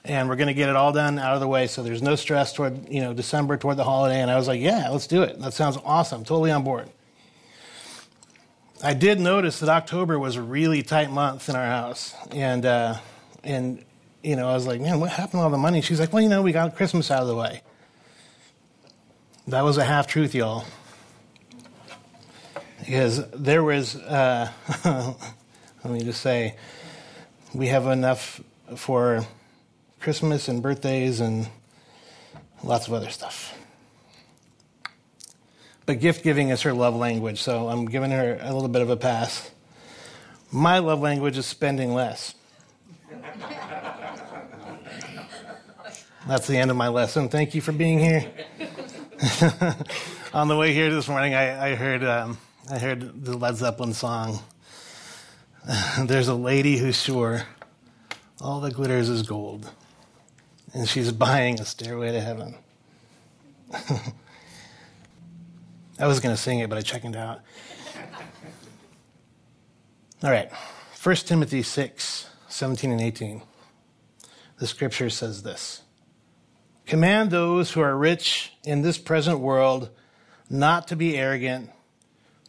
And 0.02 0.30
we're 0.30 0.36
going 0.36 0.48
to 0.48 0.54
get 0.54 0.70
it 0.70 0.76
all 0.76 0.92
done 0.92 1.18
out 1.18 1.34
of 1.34 1.40
the 1.40 1.48
way 1.48 1.66
so 1.66 1.82
there's 1.82 2.00
no 2.00 2.16
stress 2.16 2.54
toward, 2.54 2.88
you 2.88 3.02
know, 3.02 3.12
December, 3.12 3.58
toward 3.58 3.76
the 3.76 3.84
holiday. 3.84 4.22
And 4.22 4.30
I 4.30 4.36
was 4.36 4.48
like, 4.48 4.60
Yeah, 4.60 4.88
let's 4.88 5.06
do 5.06 5.22
it. 5.22 5.38
That 5.40 5.52
sounds 5.52 5.76
awesome. 5.84 6.24
Totally 6.24 6.50
on 6.50 6.64
board. 6.64 6.88
I 8.82 8.94
did 8.94 9.20
notice 9.20 9.60
that 9.60 9.68
October 9.68 10.18
was 10.18 10.36
a 10.36 10.42
really 10.42 10.82
tight 10.82 11.10
month 11.10 11.50
in 11.50 11.56
our 11.56 11.66
house. 11.66 12.14
And, 12.30 12.64
uh, 12.64 12.96
and 13.44 13.84
you 14.22 14.36
know, 14.36 14.48
I 14.48 14.54
was 14.54 14.66
like, 14.66 14.80
man, 14.80 15.00
what 15.00 15.10
happened 15.10 15.40
to 15.40 15.44
all 15.44 15.50
the 15.50 15.58
money? 15.58 15.82
She's 15.82 16.00
like, 16.00 16.14
well, 16.14 16.22
you 16.22 16.30
know, 16.30 16.40
we 16.40 16.52
got 16.52 16.74
Christmas 16.76 17.10
out 17.10 17.20
of 17.20 17.28
the 17.28 17.36
way. 17.36 17.60
That 19.48 19.62
was 19.62 19.76
a 19.76 19.84
half 19.84 20.06
truth, 20.06 20.34
y'all. 20.34 20.64
Because 22.78 23.28
there 23.32 23.62
was, 23.62 23.96
uh, 23.96 24.50
let 24.84 25.92
me 25.92 26.02
just 26.02 26.22
say, 26.22 26.56
we 27.52 27.66
have 27.66 27.86
enough 27.86 28.40
for 28.76 29.26
Christmas 30.00 30.48
and 30.48 30.62
birthdays 30.62 31.20
and 31.20 31.48
lots 32.62 32.88
of 32.88 32.94
other 32.94 33.10
stuff. 33.10 33.59
But 35.86 36.00
gift 36.00 36.22
giving 36.22 36.50
is 36.50 36.62
her 36.62 36.72
love 36.72 36.94
language, 36.94 37.40
so 37.40 37.68
I'm 37.68 37.86
giving 37.86 38.10
her 38.10 38.38
a 38.40 38.52
little 38.52 38.68
bit 38.68 38.82
of 38.82 38.90
a 38.90 38.96
pass. 38.96 39.50
My 40.52 40.78
love 40.78 41.00
language 41.00 41.38
is 41.38 41.46
spending 41.46 41.94
less. 41.94 42.34
That's 46.26 46.46
the 46.46 46.58
end 46.58 46.70
of 46.70 46.76
my 46.76 46.88
lesson. 46.88 47.28
Thank 47.28 47.54
you 47.54 47.60
for 47.60 47.72
being 47.72 47.98
here. 47.98 48.30
On 50.32 50.48
the 50.48 50.56
way 50.56 50.72
here 50.72 50.92
this 50.92 51.08
morning, 51.08 51.34
I, 51.34 51.72
I 51.72 51.74
heard 51.74 52.04
um, 52.04 52.38
I 52.70 52.78
heard 52.78 53.24
the 53.24 53.36
Led 53.36 53.56
Zeppelin 53.56 53.94
song. 53.94 54.38
There's 56.04 56.28
a 56.28 56.34
lady 56.34 56.76
who's 56.78 57.00
sure 57.00 57.42
all 58.40 58.60
that 58.60 58.74
glitters 58.74 59.08
is 59.08 59.22
gold, 59.22 59.70
and 60.72 60.88
she's 60.88 61.10
buying 61.10 61.60
a 61.60 61.64
stairway 61.64 62.12
to 62.12 62.20
heaven. 62.20 62.54
I 66.00 66.06
was 66.06 66.18
going 66.18 66.34
to 66.34 66.40
sing 66.40 66.60
it, 66.60 66.70
but 66.70 66.78
I 66.78 66.80
checked 66.80 67.04
it 67.04 67.14
out. 67.14 67.42
All 70.22 70.30
right. 70.30 70.50
1 71.02 71.16
Timothy 71.16 71.62
6, 71.62 72.28
17 72.48 72.90
and 72.90 73.00
18. 73.00 73.42
The 74.58 74.66
scripture 74.66 75.10
says 75.10 75.42
this 75.42 75.82
Command 76.86 77.30
those 77.30 77.72
who 77.72 77.80
are 77.80 77.96
rich 77.96 78.54
in 78.64 78.80
this 78.80 78.96
present 78.96 79.40
world 79.40 79.90
not 80.48 80.88
to 80.88 80.96
be 80.96 81.18
arrogant, 81.18 81.70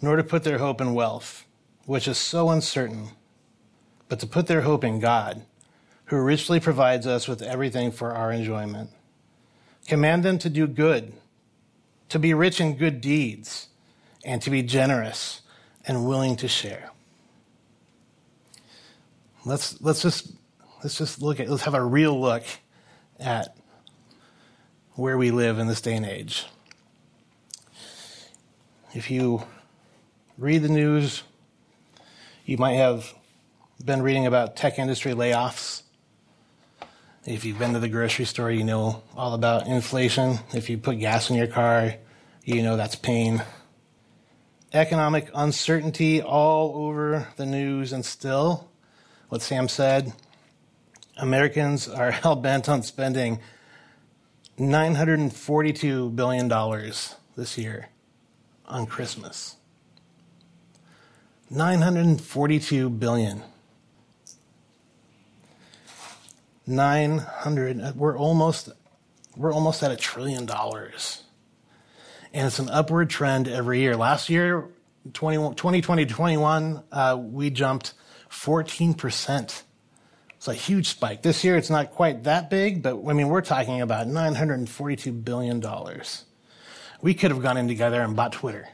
nor 0.01 0.15
to 0.15 0.23
put 0.23 0.43
their 0.43 0.57
hope 0.57 0.79
in 0.79 0.93
wealth, 0.93 1.45
which 1.85 2.07
is 2.07 2.17
so 2.17 2.49
uncertain, 2.49 3.09
but 4.07 4.19
to 4.19 4.27
put 4.27 4.47
their 4.47 4.61
hope 4.61 4.83
in 4.83 4.99
God, 4.99 5.45
who 6.05 6.17
richly 6.17 6.59
provides 6.59 7.05
us 7.05 7.27
with 7.27 7.41
everything 7.41 7.91
for 7.91 8.13
our 8.13 8.31
enjoyment. 8.31 8.89
Command 9.87 10.23
them 10.23 10.37
to 10.39 10.49
do 10.49 10.67
good, 10.67 11.13
to 12.11 12.19
be 12.19 12.33
rich 12.33 12.59
in 12.59 12.75
good 12.75 12.99
deeds, 12.99 13.69
and 14.25 14.41
to 14.41 14.49
be 14.49 14.61
generous 14.61 15.39
and 15.87 16.05
willing 16.05 16.35
to 16.35 16.45
share. 16.45 16.91
Let's, 19.45 19.79
let's 19.81 20.01
just 20.01 20.33
let's 20.83 20.97
just 20.97 21.21
look 21.21 21.39
at 21.39 21.49
let's 21.49 21.63
have 21.63 21.73
a 21.73 21.81
real 21.81 22.19
look 22.19 22.43
at 23.17 23.55
where 24.95 25.17
we 25.17 25.31
live 25.31 25.57
in 25.57 25.67
this 25.67 25.79
day 25.79 25.95
and 25.95 26.05
age. 26.05 26.45
If 28.93 29.09
you 29.09 29.43
read 30.37 30.63
the 30.63 30.69
news, 30.69 31.23
you 32.45 32.57
might 32.57 32.73
have 32.73 33.13
been 33.85 34.01
reading 34.01 34.27
about 34.27 34.57
tech 34.57 34.77
industry 34.77 35.13
layoffs. 35.13 35.80
If 37.23 37.45
you've 37.45 37.59
been 37.59 37.73
to 37.73 37.79
the 37.79 37.87
grocery 37.87 38.25
store, 38.25 38.49
you 38.49 38.63
know 38.63 39.03
all 39.15 39.35
about 39.35 39.67
inflation. 39.67 40.39
If 40.55 40.71
you 40.71 40.79
put 40.79 40.97
gas 40.97 41.29
in 41.29 41.35
your 41.35 41.45
car, 41.45 41.93
you 42.43 42.63
know 42.63 42.77
that's 42.77 42.95
pain. 42.95 43.43
Economic 44.73 45.29
uncertainty 45.35 46.23
all 46.23 46.75
over 46.75 47.27
the 47.35 47.45
news, 47.45 47.93
and 47.93 48.03
still, 48.03 48.71
what 49.29 49.43
Sam 49.43 49.67
said, 49.67 50.13
Americans 51.15 51.87
are 51.87 52.09
hell 52.11 52.35
bent 52.35 52.67
on 52.67 52.81
spending 52.81 53.39
$942 54.57 56.15
billion 56.15 56.47
this 57.35 57.55
year 57.55 57.89
on 58.65 58.87
Christmas. 58.87 59.57
942 61.51 62.89
billion. 62.89 63.43
900 66.71 67.95
we're 67.95 68.17
almost 68.17 68.69
we're 69.35 69.53
almost 69.53 69.83
at 69.83 69.91
a 69.91 69.95
trillion 69.95 70.45
dollars. 70.45 71.23
And 72.33 72.47
it's 72.47 72.59
an 72.59 72.69
upward 72.69 73.09
trend 73.09 73.47
every 73.47 73.79
year. 73.79 73.95
Last 73.95 74.29
year 74.29 74.69
2020 75.13 76.05
21 76.05 76.83
uh, 76.91 77.17
we 77.19 77.49
jumped 77.49 77.93
14% 78.29 79.63
it's 80.41 80.47
a 80.47 80.55
huge 80.55 80.87
spike. 80.87 81.21
This 81.21 81.43
year, 81.43 81.55
it's 81.55 81.69
not 81.69 81.91
quite 81.91 82.23
that 82.23 82.49
big, 82.49 82.81
but 82.81 82.99
I 83.07 83.13
mean, 83.13 83.27
we're 83.27 83.41
talking 83.41 83.79
about 83.79 84.07
$942 84.07 85.23
billion. 85.23 85.63
We 86.99 87.13
could 87.13 87.29
have 87.29 87.43
gone 87.43 87.57
in 87.57 87.67
together 87.67 88.01
and 88.01 88.15
bought 88.15 88.31
Twitter 88.31 88.67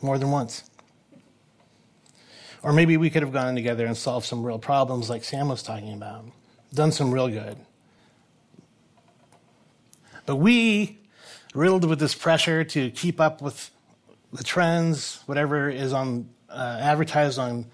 more 0.00 0.16
than 0.16 0.30
once. 0.30 0.64
Or 2.62 2.72
maybe 2.72 2.96
we 2.96 3.10
could 3.10 3.22
have 3.22 3.32
gone 3.32 3.48
in 3.48 3.54
together 3.54 3.86
and 3.86 3.96
solved 3.96 4.26
some 4.26 4.44
real 4.44 4.58
problems 4.58 5.08
like 5.08 5.24
Sam 5.24 5.48
was 5.48 5.62
talking 5.62 5.92
about, 5.92 6.24
done 6.74 6.92
some 6.92 7.12
real 7.12 7.28
good. 7.28 7.56
But 10.26 10.36
we, 10.36 10.98
riddled 11.54 11.84
with 11.84 12.00
this 12.00 12.14
pressure 12.14 12.64
to 12.64 12.90
keep 12.90 13.20
up 13.20 13.40
with 13.40 13.70
the 14.32 14.44
trends, 14.44 15.22
whatever 15.26 15.70
is 15.70 15.92
on 15.92 16.28
uh, 16.50 16.78
advertised 16.80 17.38
on 17.38 17.66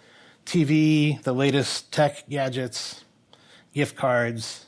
TV, 0.46 1.20
the 1.22 1.32
latest 1.32 1.92
tech 1.92 2.28
gadgets, 2.28 3.04
gift 3.72 3.96
cards, 3.96 4.66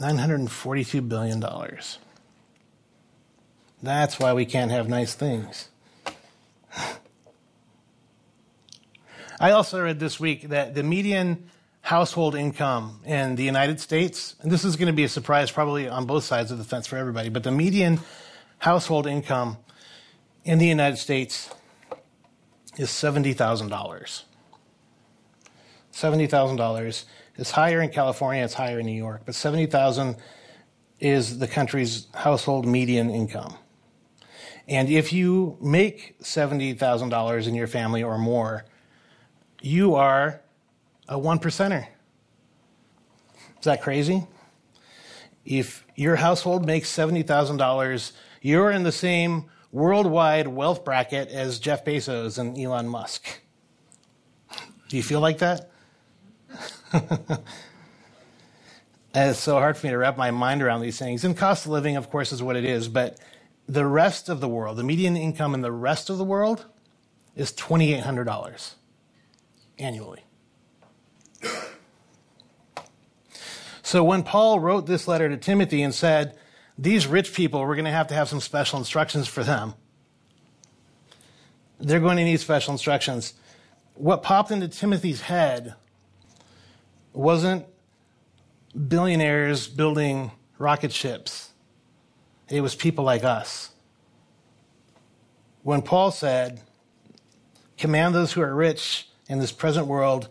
$942 0.00 1.08
billion. 1.08 1.44
That's 3.82 4.18
why 4.18 4.32
we 4.32 4.46
can't 4.46 4.70
have 4.70 4.88
nice 4.88 5.14
things. 5.14 5.68
I 9.38 9.50
also 9.50 9.82
read 9.82 10.00
this 10.00 10.18
week 10.18 10.48
that 10.48 10.74
the 10.74 10.82
median 10.82 11.50
household 11.82 12.34
income 12.34 13.00
in 13.04 13.36
the 13.36 13.44
United 13.44 13.80
States, 13.80 14.34
and 14.40 14.50
this 14.50 14.64
is 14.64 14.76
going 14.76 14.86
to 14.86 14.94
be 14.94 15.04
a 15.04 15.08
surprise 15.08 15.50
probably 15.50 15.88
on 15.88 16.06
both 16.06 16.24
sides 16.24 16.50
of 16.50 16.56
the 16.58 16.64
fence 16.64 16.86
for 16.86 16.96
everybody, 16.96 17.28
but 17.28 17.42
the 17.42 17.50
median 17.50 18.00
household 18.58 19.06
income 19.06 19.58
in 20.44 20.58
the 20.58 20.66
United 20.66 20.96
States 20.96 21.50
is 22.78 22.88
$70,000. 22.88 24.22
$70,000. 25.92 27.04
is 27.36 27.50
higher 27.50 27.82
in 27.82 27.90
California, 27.90 28.42
it's 28.42 28.54
higher 28.54 28.80
in 28.80 28.86
New 28.86 28.92
York, 28.92 29.22
but 29.26 29.34
70,000 29.34 30.16
is 30.98 31.38
the 31.38 31.48
country's 31.48 32.06
household 32.14 32.66
median 32.66 33.10
income. 33.10 33.54
And 34.66 34.88
if 34.88 35.12
you 35.12 35.58
make 35.60 36.18
$70,000 36.20 37.46
in 37.46 37.54
your 37.54 37.66
family 37.66 38.02
or 38.02 38.16
more, 38.16 38.64
you 39.66 39.96
are 39.96 40.40
a 41.08 41.18
one 41.18 41.38
percenter. 41.38 41.86
Is 43.58 43.64
that 43.64 43.82
crazy? 43.82 44.26
If 45.44 45.84
your 45.96 46.16
household 46.16 46.64
makes 46.64 46.90
$70,000, 46.90 48.12
you're 48.42 48.70
in 48.70 48.84
the 48.84 48.92
same 48.92 49.46
worldwide 49.72 50.48
wealth 50.48 50.84
bracket 50.84 51.28
as 51.28 51.58
Jeff 51.58 51.84
Bezos 51.84 52.38
and 52.38 52.58
Elon 52.58 52.88
Musk. 52.88 53.40
Do 54.88 54.96
you 54.96 55.02
feel 55.02 55.20
like 55.20 55.38
that? 55.38 55.70
it's 59.14 59.40
so 59.40 59.54
hard 59.54 59.76
for 59.76 59.86
me 59.86 59.90
to 59.90 59.98
wrap 59.98 60.16
my 60.16 60.30
mind 60.30 60.62
around 60.62 60.80
these 60.80 60.98
things. 60.98 61.24
And 61.24 61.36
cost 61.36 61.66
of 61.66 61.72
living, 61.72 61.96
of 61.96 62.10
course, 62.10 62.32
is 62.32 62.42
what 62.42 62.56
it 62.56 62.64
is. 62.64 62.88
But 62.88 63.18
the 63.68 63.86
rest 63.86 64.28
of 64.28 64.40
the 64.40 64.48
world, 64.48 64.76
the 64.76 64.84
median 64.84 65.16
income 65.16 65.54
in 65.54 65.60
the 65.60 65.72
rest 65.72 66.08
of 66.08 66.18
the 66.18 66.24
world 66.24 66.66
is 67.34 67.52
$2,800 67.52 68.74
annually. 69.78 70.22
So 73.82 74.02
when 74.02 74.24
Paul 74.24 74.58
wrote 74.58 74.86
this 74.86 75.06
letter 75.06 75.28
to 75.28 75.36
Timothy 75.36 75.80
and 75.82 75.94
said, 75.94 76.36
These 76.76 77.06
rich 77.06 77.32
people, 77.32 77.60
we're 77.60 77.76
going 77.76 77.84
to 77.84 77.92
have 77.92 78.08
to 78.08 78.14
have 78.14 78.28
some 78.28 78.40
special 78.40 78.80
instructions 78.80 79.28
for 79.28 79.44
them. 79.44 79.74
They're 81.78 82.00
going 82.00 82.16
to 82.16 82.24
need 82.24 82.40
special 82.40 82.72
instructions. 82.72 83.34
What 83.94 84.24
popped 84.24 84.50
into 84.50 84.66
Timothy's 84.66 85.20
head 85.20 85.76
wasn't 87.12 87.64
billionaires 88.88 89.68
building 89.68 90.32
rocket 90.58 90.92
ships, 90.92 91.50
it 92.48 92.60
was 92.60 92.74
people 92.74 93.04
like 93.04 93.22
us. 93.22 93.70
When 95.62 95.82
Paul 95.82 96.10
said, 96.10 96.62
Command 97.78 98.14
those 98.14 98.32
who 98.32 98.40
are 98.40 98.54
rich 98.54 99.08
in 99.28 99.38
this 99.38 99.52
present 99.52 99.86
world 99.86 100.28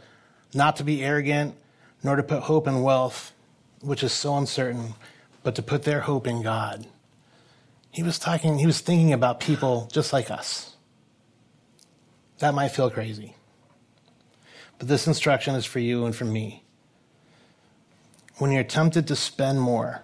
not 0.54 0.78
to 0.78 0.84
be 0.84 1.04
arrogant, 1.04 1.56
nor 2.04 2.16
to 2.16 2.24
put 2.24 2.44
hope 2.44 2.68
in 2.68 2.82
wealth, 2.82 3.34
which 3.82 4.04
is 4.04 4.14
so 4.14 4.38
uncertain, 4.38 4.94
but 5.44 5.56
to 5.56 5.62
put 5.62 5.84
their 5.84 6.02
hope 6.02 6.28
in 6.28 6.42
God. 6.42 6.88
He 7.92 8.04
was 8.04 8.20
talking, 8.20 8.60
he 8.60 8.66
was 8.66 8.82
thinking 8.82 9.14
about 9.14 9.40
people 9.40 9.90
just 9.92 10.14
like 10.14 10.30
us. 10.30 10.76
That 12.40 12.54
might 12.54 12.70
feel 12.70 12.90
crazy. 12.90 13.36
But 14.78 14.88
this 14.88 15.08
instruction 15.08 15.56
is 15.56 15.66
for 15.66 15.80
you 15.80 16.06
and 16.06 16.16
for 16.16 16.26
me 16.26 16.66
when 18.38 18.52
you're 18.52 18.64
tempted 18.64 19.08
to 19.08 19.16
spend 19.16 19.62
more, 19.62 20.04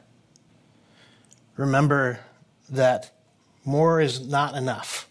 remember 1.57 2.19
that 2.69 3.11
more 3.65 3.99
is 3.99 4.25
not 4.25 4.55
enough. 4.55 5.09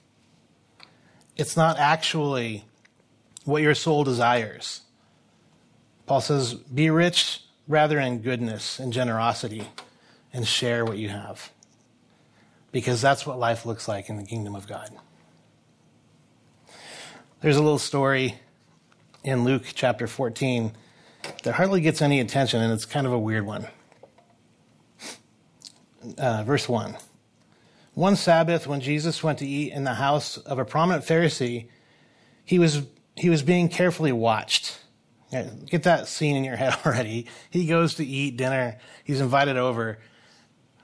It's 1.37 1.57
not 1.57 1.79
actually 1.79 2.65
what 3.51 3.63
your 3.63 3.75
soul 3.75 4.05
desires. 4.05 4.83
Paul 6.07 6.21
says, 6.21 6.55
Be 6.55 6.91
rich 6.91 7.43
rather 7.69 8.01
in 8.01 8.21
goodness 8.23 8.79
and 8.79 8.93
generosity 8.93 9.69
and 10.33 10.47
share 10.47 10.85
what 10.85 10.99
you 10.99 11.09
have. 11.09 11.51
Because 12.73 13.03
that's 13.03 13.27
what 13.27 13.39
life 13.39 13.67
looks 13.67 13.89
like 13.89 14.09
in 14.09 14.17
the 14.17 14.25
kingdom 14.25 14.55
of 14.55 14.67
God. 14.67 14.91
There's 17.41 17.57
a 17.57 17.63
little 17.63 17.79
story 17.79 18.37
in 19.25 19.45
Luke 19.45 19.65
chapter 19.75 20.07
14 20.07 20.73
that 21.43 21.55
hardly 21.55 21.81
gets 21.81 22.03
any 22.03 22.21
attention, 22.21 22.61
and 22.61 22.73
it's 22.73 22.85
kind 22.85 23.07
of 23.07 23.13
a 23.13 23.19
weird 23.19 23.47
one. 23.47 23.67
Uh, 26.17 26.45
verse 26.45 26.69
1. 26.69 26.97
One 27.95 28.17
Sabbath, 28.17 28.67
when 28.67 28.81
Jesus 28.81 29.23
went 29.23 29.39
to 29.41 29.47
eat 29.47 29.73
in 29.73 29.85
the 29.85 29.95
house 29.95 30.39
of 30.39 30.59
a 30.59 30.65
prominent 30.65 31.05
Pharisee, 31.05 31.69
he 32.45 32.59
was, 32.59 32.83
he 33.21 33.29
was 33.29 33.43
being 33.43 33.69
carefully 33.69 34.13
watched. 34.13 34.79
Get 35.67 35.83
that 35.83 36.09
scene 36.09 36.37
in 36.37 36.43
your 36.43 36.57
head 36.57 36.75
already. 36.87 37.27
He 37.51 37.67
goes 37.67 37.95
to 37.97 38.05
eat 38.05 38.39
dinner, 38.39 38.79
he's 39.05 39.21
invited 39.21 39.59
over. 39.59 39.99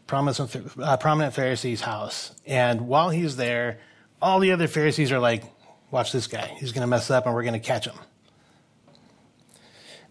prominent, 0.06 0.78
uh, 0.78 0.96
prominent 0.98 1.34
Pharisee's 1.34 1.80
house. 1.80 2.32
And 2.46 2.82
while 2.82 3.08
he's 3.08 3.36
there, 3.36 3.80
all 4.20 4.38
the 4.38 4.52
other 4.52 4.68
Pharisees 4.68 5.12
are 5.12 5.18
like, 5.18 5.44
watch 5.90 6.12
this 6.12 6.26
guy. 6.26 6.54
He's 6.60 6.72
going 6.72 6.82
to 6.82 6.86
mess 6.86 7.10
up 7.10 7.24
and 7.24 7.34
we're 7.34 7.42
going 7.42 7.54
to 7.54 7.58
catch 7.58 7.86
him. 7.86 7.96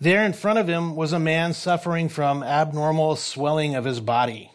There 0.01 0.25
in 0.25 0.33
front 0.33 0.57
of 0.59 0.67
him 0.67 0.95
was 0.95 1.13
a 1.13 1.19
man 1.19 1.53
suffering 1.53 2.09
from 2.09 2.41
abnormal 2.43 3.15
swelling 3.17 3.75
of 3.75 3.85
his 3.85 3.99
body. 3.99 4.51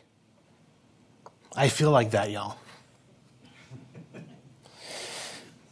I 1.56 1.68
feel 1.68 1.90
like 1.90 2.11
that, 2.11 2.30
y'all. 2.30 2.56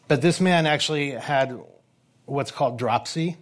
But 0.07 0.23
this 0.23 0.41
man 0.41 0.67
actually 0.67 1.11
had 1.11 1.61
what's 2.29 2.51
called 2.51 2.79
dropsy, 2.79 3.37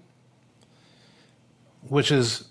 which 1.88 2.10
is 2.10 2.48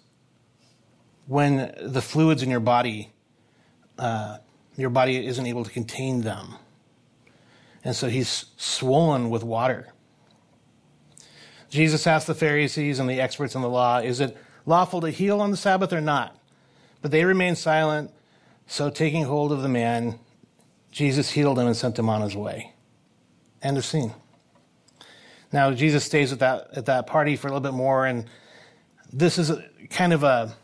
when 1.27 1.73
the 1.81 2.01
fluids 2.01 2.43
in 2.43 2.49
your 2.49 2.59
body, 2.59 3.11
uh, 3.97 4.37
your 4.77 4.89
body 4.89 5.25
isn't 5.25 5.45
able 5.45 5.63
to 5.63 5.71
contain 5.71 6.21
them. 6.21 6.55
And 7.83 7.95
so 7.95 8.09
he's 8.09 8.45
swollen 8.57 9.29
with 9.29 9.43
water. 9.43 9.93
Jesus 11.69 12.05
asked 12.07 12.27
the 12.27 12.35
Pharisees 12.35 12.99
and 12.99 13.09
the 13.09 13.21
experts 13.21 13.55
in 13.55 13.61
the 13.61 13.69
law, 13.69 13.99
Is 13.99 14.19
it 14.19 14.35
lawful 14.65 15.01
to 15.01 15.09
heal 15.09 15.41
on 15.41 15.51
the 15.51 15.57
Sabbath 15.57 15.93
or 15.93 16.01
not? 16.01 16.37
But 17.01 17.11
they 17.11 17.25
remained 17.25 17.57
silent. 17.57 18.11
So, 18.67 18.89
taking 18.89 19.25
hold 19.25 19.51
of 19.51 19.61
the 19.61 19.69
man, 19.69 20.17
Jesus 20.91 21.29
healed 21.29 21.59
him 21.59 21.67
and 21.67 21.77
sent 21.77 21.99
him 21.99 22.09
on 22.09 22.21
his 22.21 22.35
way. 22.35 22.73
End 23.61 23.77
of 23.77 23.85
scene. 23.85 24.13
Now, 25.51 25.71
Jesus 25.71 26.03
stays 26.03 26.31
at 26.31 26.39
that, 26.39 26.69
at 26.73 26.85
that 26.85 27.07
party 27.07 27.35
for 27.35 27.47
a 27.47 27.51
little 27.51 27.61
bit 27.61 27.75
more, 27.75 28.05
and 28.05 28.25
this 29.11 29.37
is 29.37 29.49
a, 29.49 29.63
kind 29.89 30.13
of 30.13 30.23
a 30.23 30.55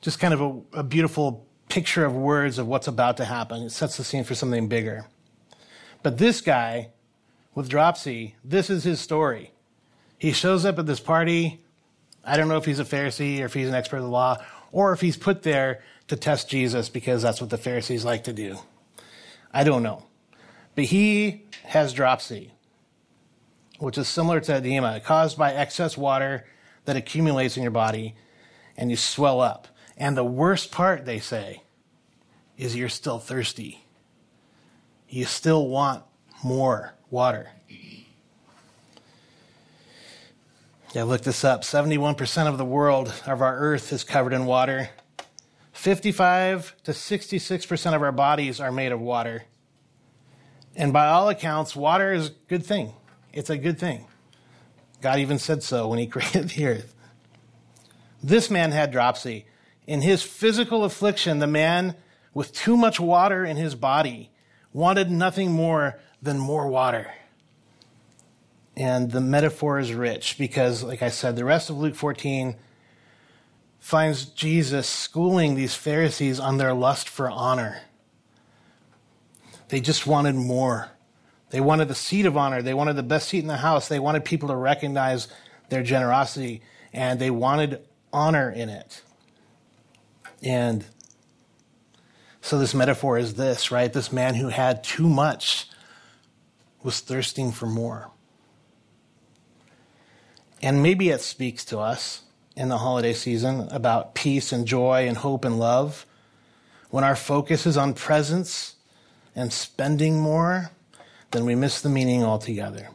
just 0.00 0.20
kind 0.20 0.34
of 0.34 0.40
a, 0.40 0.80
a 0.80 0.82
beautiful 0.82 1.46
picture 1.70 2.04
of 2.04 2.14
words 2.14 2.58
of 2.58 2.66
what's 2.66 2.86
about 2.86 3.16
to 3.16 3.24
happen. 3.24 3.62
It 3.62 3.70
sets 3.70 3.96
the 3.96 4.04
scene 4.04 4.22
for 4.22 4.34
something 4.34 4.68
bigger. 4.68 5.06
But 6.02 6.18
this 6.18 6.42
guy 6.42 6.90
with 7.54 7.68
dropsy, 7.68 8.36
this 8.44 8.68
is 8.68 8.84
his 8.84 9.00
story. 9.00 9.52
He 10.18 10.32
shows 10.32 10.64
up 10.64 10.78
at 10.78 10.86
this 10.86 11.00
party. 11.00 11.60
I 12.24 12.36
don't 12.36 12.48
know 12.48 12.58
if 12.58 12.64
he's 12.64 12.78
a 12.78 12.84
Pharisee 12.84 13.40
or 13.40 13.46
if 13.46 13.54
he's 13.54 13.68
an 13.68 13.74
expert 13.74 13.96
of 13.98 14.02
the 14.02 14.08
law 14.08 14.36
or 14.72 14.92
if 14.92 15.00
he's 15.00 15.16
put 15.16 15.42
there 15.42 15.82
to 16.08 16.16
test 16.16 16.48
Jesus 16.48 16.88
because 16.88 17.22
that's 17.22 17.40
what 17.40 17.50
the 17.50 17.58
Pharisees 17.58 18.04
like 18.04 18.24
to 18.24 18.32
do. 18.32 18.58
I 19.52 19.64
don't 19.64 19.82
know. 19.82 20.04
But 20.74 20.84
he 20.84 21.44
has 21.64 21.92
dropsy, 21.92 22.52
which 23.84 23.98
is 23.98 24.08
similar 24.08 24.40
to 24.40 24.56
edema, 24.56 24.98
caused 25.00 25.36
by 25.36 25.52
excess 25.52 25.96
water 25.96 26.46
that 26.86 26.96
accumulates 26.96 27.56
in 27.56 27.62
your 27.62 27.70
body 27.70 28.14
and 28.76 28.90
you 28.90 28.96
swell 28.96 29.40
up. 29.40 29.68
And 29.96 30.16
the 30.16 30.24
worst 30.24 30.72
part, 30.72 31.04
they 31.04 31.18
say, 31.18 31.62
is 32.56 32.74
you're 32.74 32.88
still 32.88 33.18
thirsty. 33.18 33.84
You 35.08 35.26
still 35.26 35.68
want 35.68 36.02
more 36.42 36.94
water. 37.10 37.50
Yeah, 40.94 41.02
look 41.04 41.22
this 41.22 41.44
up. 41.44 41.62
71% 41.62 42.46
of 42.46 42.56
the 42.56 42.64
world 42.64 43.12
of 43.26 43.42
our 43.42 43.58
earth 43.58 43.92
is 43.92 44.02
covered 44.02 44.32
in 44.32 44.46
water. 44.46 44.90
55 45.72 46.74
to 46.84 46.92
66% 46.92 47.94
of 47.94 48.02
our 48.02 48.12
bodies 48.12 48.60
are 48.60 48.72
made 48.72 48.92
of 48.92 49.00
water. 49.00 49.44
And 50.76 50.92
by 50.92 51.08
all 51.08 51.28
accounts, 51.28 51.76
water 51.76 52.12
is 52.12 52.28
a 52.28 52.32
good 52.48 52.64
thing. 52.64 52.92
It's 53.34 53.50
a 53.50 53.58
good 53.58 53.78
thing. 53.78 54.06
God 55.02 55.18
even 55.18 55.38
said 55.38 55.62
so 55.62 55.88
when 55.88 55.98
he 55.98 56.06
created 56.14 56.50
the 56.50 56.66
earth. 56.66 56.94
This 58.22 58.48
man 58.48 58.70
had 58.70 58.90
dropsy. 58.90 59.44
In 59.86 60.00
his 60.00 60.22
physical 60.22 60.84
affliction, 60.84 61.40
the 61.40 61.46
man 61.46 61.94
with 62.32 62.54
too 62.54 62.76
much 62.76 62.98
water 62.98 63.44
in 63.44 63.56
his 63.56 63.74
body 63.74 64.30
wanted 64.72 65.10
nothing 65.10 65.52
more 65.52 65.98
than 66.22 66.38
more 66.38 66.68
water. 66.68 67.12
And 68.76 69.10
the 69.10 69.20
metaphor 69.20 69.78
is 69.78 69.92
rich 69.92 70.36
because, 70.38 70.82
like 70.82 71.02
I 71.02 71.10
said, 71.10 71.36
the 71.36 71.44
rest 71.44 71.70
of 71.70 71.76
Luke 71.76 71.94
14 71.94 72.56
finds 73.78 74.24
Jesus 74.24 74.88
schooling 74.88 75.54
these 75.54 75.74
Pharisees 75.74 76.40
on 76.40 76.56
their 76.56 76.72
lust 76.72 77.08
for 77.08 77.28
honor. 77.28 77.82
They 79.68 79.80
just 79.80 80.06
wanted 80.06 80.34
more. 80.34 80.93
They 81.50 81.60
wanted 81.60 81.88
the 81.88 81.94
seat 81.94 82.26
of 82.26 82.36
honor. 82.36 82.62
They 82.62 82.74
wanted 82.74 82.96
the 82.96 83.02
best 83.02 83.28
seat 83.28 83.40
in 83.40 83.46
the 83.46 83.58
house. 83.58 83.88
They 83.88 83.98
wanted 83.98 84.24
people 84.24 84.48
to 84.48 84.56
recognize 84.56 85.28
their 85.68 85.82
generosity, 85.82 86.62
and 86.92 87.18
they 87.20 87.30
wanted 87.30 87.80
honor 88.12 88.50
in 88.50 88.68
it. 88.68 89.02
And 90.42 90.84
so 92.40 92.58
this 92.58 92.74
metaphor 92.74 93.16
is 93.18 93.34
this, 93.34 93.70
right? 93.70 93.92
This 93.92 94.12
man 94.12 94.34
who 94.34 94.48
had 94.48 94.84
too 94.84 95.08
much 95.08 95.68
was 96.82 97.00
thirsting 97.00 97.50
for 97.52 97.66
more. 97.66 98.10
And 100.62 100.82
maybe 100.82 101.08
it 101.08 101.20
speaks 101.20 101.64
to 101.66 101.78
us 101.78 102.22
in 102.56 102.68
the 102.68 102.78
holiday 102.78 103.12
season 103.12 103.68
about 103.70 104.14
peace 104.14 104.52
and 104.52 104.66
joy 104.66 105.08
and 105.08 105.16
hope 105.16 105.44
and 105.44 105.58
love. 105.58 106.06
When 106.90 107.04
our 107.04 107.16
focus 107.16 107.66
is 107.66 107.76
on 107.76 107.94
presents 107.94 108.76
and 109.34 109.52
spending 109.52 110.20
more, 110.20 110.70
then 111.34 111.44
we 111.44 111.56
miss 111.56 111.80
the 111.80 111.88
meaning 111.88 112.22
altogether. 112.22 112.88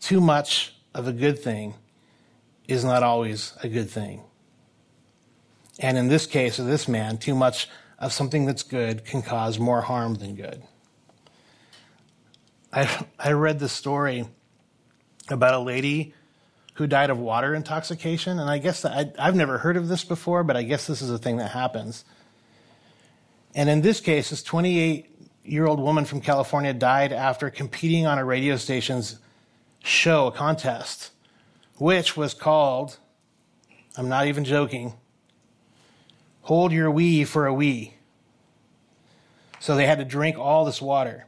Too 0.00 0.20
much 0.20 0.74
of 0.92 1.06
a 1.06 1.12
good 1.12 1.38
thing 1.38 1.74
is 2.66 2.84
not 2.84 3.04
always 3.04 3.54
a 3.62 3.68
good 3.68 3.88
thing. 3.88 4.24
And 5.78 5.96
in 5.96 6.08
this 6.08 6.26
case 6.26 6.58
of 6.58 6.66
this 6.66 6.88
man, 6.88 7.18
too 7.18 7.36
much 7.36 7.68
of 8.00 8.12
something 8.12 8.46
that's 8.46 8.64
good 8.64 9.04
can 9.04 9.22
cause 9.22 9.60
more 9.60 9.80
harm 9.80 10.16
than 10.16 10.34
good. 10.34 10.62
I, 12.72 13.06
I 13.18 13.32
read 13.32 13.60
this 13.60 13.72
story 13.72 14.26
about 15.30 15.54
a 15.54 15.60
lady 15.60 16.14
who 16.74 16.88
died 16.88 17.10
of 17.10 17.18
water 17.18 17.54
intoxication, 17.54 18.40
and 18.40 18.50
I 18.50 18.58
guess 18.58 18.84
I, 18.84 19.12
I've 19.18 19.36
never 19.36 19.58
heard 19.58 19.76
of 19.76 19.86
this 19.86 20.02
before, 20.02 20.42
but 20.42 20.56
I 20.56 20.64
guess 20.64 20.88
this 20.88 21.00
is 21.00 21.10
a 21.10 21.18
thing 21.18 21.36
that 21.36 21.52
happens. 21.52 22.04
And 23.54 23.70
in 23.70 23.82
this 23.82 24.00
case, 24.00 24.30
this 24.30 24.42
28 24.42 25.09
year 25.44 25.66
old 25.66 25.80
woman 25.80 26.04
from 26.04 26.20
California 26.20 26.72
died 26.72 27.12
after 27.12 27.50
competing 27.50 28.06
on 28.06 28.18
a 28.18 28.24
radio 28.24 28.56
station's 28.56 29.18
show, 29.82 30.26
a 30.26 30.32
contest, 30.32 31.10
which 31.76 32.16
was 32.16 32.34
called, 32.34 32.98
I'm 33.96 34.08
not 34.08 34.26
even 34.26 34.44
joking, 34.44 34.94
Hold 36.50 36.72
your 36.72 36.90
wee 36.90 37.24
for 37.24 37.46
a 37.46 37.52
Wii. 37.52 37.92
So 39.60 39.76
they 39.76 39.86
had 39.86 39.98
to 39.98 40.04
drink 40.04 40.38
all 40.38 40.64
this 40.64 40.80
water. 40.80 41.26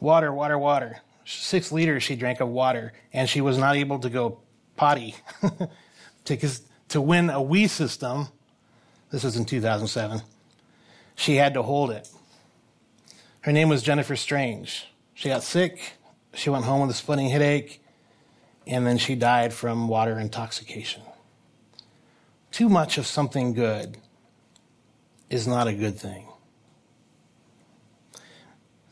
Water, 0.00 0.32
water, 0.32 0.58
water. 0.58 0.98
Six 1.24 1.72
liters 1.72 2.02
she 2.02 2.14
drank 2.14 2.40
of 2.40 2.48
water, 2.48 2.92
and 3.12 3.28
she 3.28 3.40
was 3.40 3.58
not 3.58 3.76
able 3.76 3.98
to 4.00 4.10
go 4.10 4.40
potty. 4.76 5.14
to, 6.24 6.50
to 6.88 7.00
win 7.00 7.30
a 7.30 7.40
Wii 7.40 7.68
system, 7.70 8.28
this 9.10 9.24
was 9.24 9.36
in 9.36 9.44
2007, 9.44 10.20
she 11.14 11.36
had 11.36 11.54
to 11.54 11.62
hold 11.62 11.90
it. 11.90 12.08
Her 13.46 13.52
name 13.52 13.70
was 13.70 13.82
Jennifer 13.82 14.16
Strange. 14.16 14.86
She 15.14 15.30
got 15.30 15.42
sick. 15.42 15.94
She 16.34 16.50
went 16.50 16.66
home 16.66 16.82
with 16.82 16.90
a 16.90 16.94
splitting 16.94 17.30
headache, 17.30 17.82
and 18.66 18.86
then 18.86 18.98
she 18.98 19.14
died 19.14 19.54
from 19.54 19.88
water 19.88 20.18
intoxication 20.18 21.00
too 22.56 22.70
much 22.70 22.96
of 22.96 23.06
something 23.06 23.52
good 23.52 23.98
is 25.28 25.46
not 25.46 25.68
a 25.68 25.74
good 25.74 25.98
thing. 25.98 26.26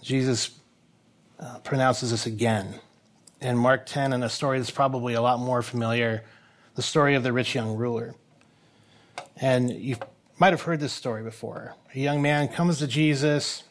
Jesus 0.03 0.51
uh, 1.41 1.61
pronounces 1.61 2.11
this 2.11 2.27
again 2.27 2.75
in 3.41 3.57
Mark 3.57 3.87
10 3.87 4.13
in 4.13 4.23
a 4.23 4.29
story 4.29 4.59
that's 4.59 4.71
probably 4.71 5.15
a 5.15 5.23
lot 5.23 5.41
more 5.41 5.63
familiar 5.63 6.25
the 6.75 6.83
story 6.83 7.15
of 7.15 7.23
the 7.23 7.33
rich 7.33 7.55
young 7.55 7.75
ruler. 7.75 8.15
And 9.41 9.71
you 9.71 9.97
might 10.39 10.53
have 10.53 10.61
heard 10.61 10.81
this 10.81 10.93
story 10.93 11.23
before. 11.23 11.75
A 11.95 11.99
young 11.99 12.21
man 12.21 12.49
comes 12.49 12.81
to 12.81 12.87
Jesus 12.87 13.63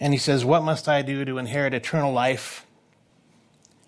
and 0.00 0.14
he 0.14 0.18
says, 0.18 0.44
What 0.44 0.64
must 0.64 0.88
I 0.88 1.02
do 1.02 1.24
to 1.24 1.38
inherit 1.38 1.74
eternal 1.74 2.12
life? 2.12 2.66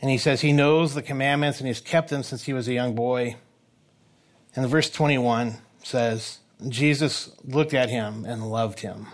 And 0.00 0.10
he 0.10 0.18
says 0.18 0.40
he 0.40 0.52
knows 0.52 0.94
the 0.94 1.02
commandments 1.02 1.58
and 1.58 1.66
he's 1.66 1.80
kept 1.80 2.10
them 2.10 2.22
since 2.22 2.44
he 2.44 2.52
was 2.52 2.68
a 2.68 2.72
young 2.72 2.94
boy. 2.94 3.36
And 4.54 4.68
verse 4.68 4.90
21 4.90 5.58
says, 5.82 6.38
Jesus 6.68 7.30
looked 7.44 7.72
at 7.72 7.88
him 7.88 8.24
and 8.24 8.50
loved 8.50 8.80
him. 8.80 9.06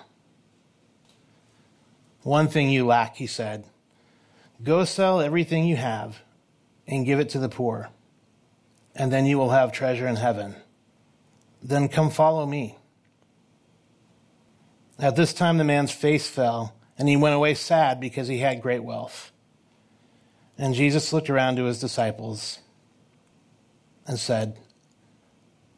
One 2.22 2.48
thing 2.48 2.70
you 2.70 2.84
lack, 2.84 3.16
he 3.16 3.26
said. 3.26 3.64
Go 4.62 4.84
sell 4.84 5.20
everything 5.20 5.66
you 5.66 5.76
have 5.76 6.20
and 6.86 7.06
give 7.06 7.20
it 7.20 7.28
to 7.30 7.38
the 7.38 7.48
poor, 7.48 7.90
and 8.94 9.12
then 9.12 9.24
you 9.24 9.38
will 9.38 9.50
have 9.50 9.72
treasure 9.72 10.08
in 10.08 10.16
heaven. 10.16 10.56
Then 11.62 11.88
come 11.88 12.10
follow 12.10 12.44
me. 12.44 12.76
At 14.98 15.14
this 15.14 15.32
time, 15.32 15.58
the 15.58 15.64
man's 15.64 15.92
face 15.92 16.28
fell, 16.28 16.74
and 16.98 17.08
he 17.08 17.16
went 17.16 17.34
away 17.34 17.54
sad 17.54 18.00
because 18.00 18.26
he 18.26 18.38
had 18.38 18.60
great 18.60 18.82
wealth. 18.82 19.32
And 20.58 20.74
Jesus 20.74 21.12
looked 21.12 21.30
around 21.30 21.56
to 21.56 21.64
his 21.64 21.80
disciples 21.80 22.58
and 24.06 24.18
said, 24.18 24.58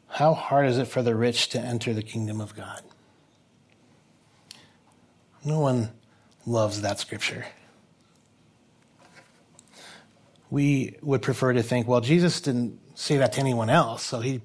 How 0.07 0.33
hard 0.33 0.65
is 0.65 0.79
it 0.79 0.87
for 0.87 1.03
the 1.03 1.15
rich 1.15 1.49
to 1.49 1.59
enter 1.59 1.93
the 1.93 2.01
kingdom 2.01 2.41
of 2.41 2.55
God? 2.55 2.81
No 5.45 5.59
one 5.59 5.91
loves 6.45 6.81
that 6.81 6.99
scripture. 6.99 7.45
We 10.49 10.97
would 11.01 11.21
prefer 11.21 11.53
to 11.53 11.63
think, 11.63 11.87
well, 11.87 12.01
Jesus 12.01 12.41
didn't 12.41 12.79
say 12.95 13.17
that 13.17 13.33
to 13.33 13.39
anyone 13.39 13.69
else, 13.69 14.03
so 14.03 14.19
he 14.19 14.41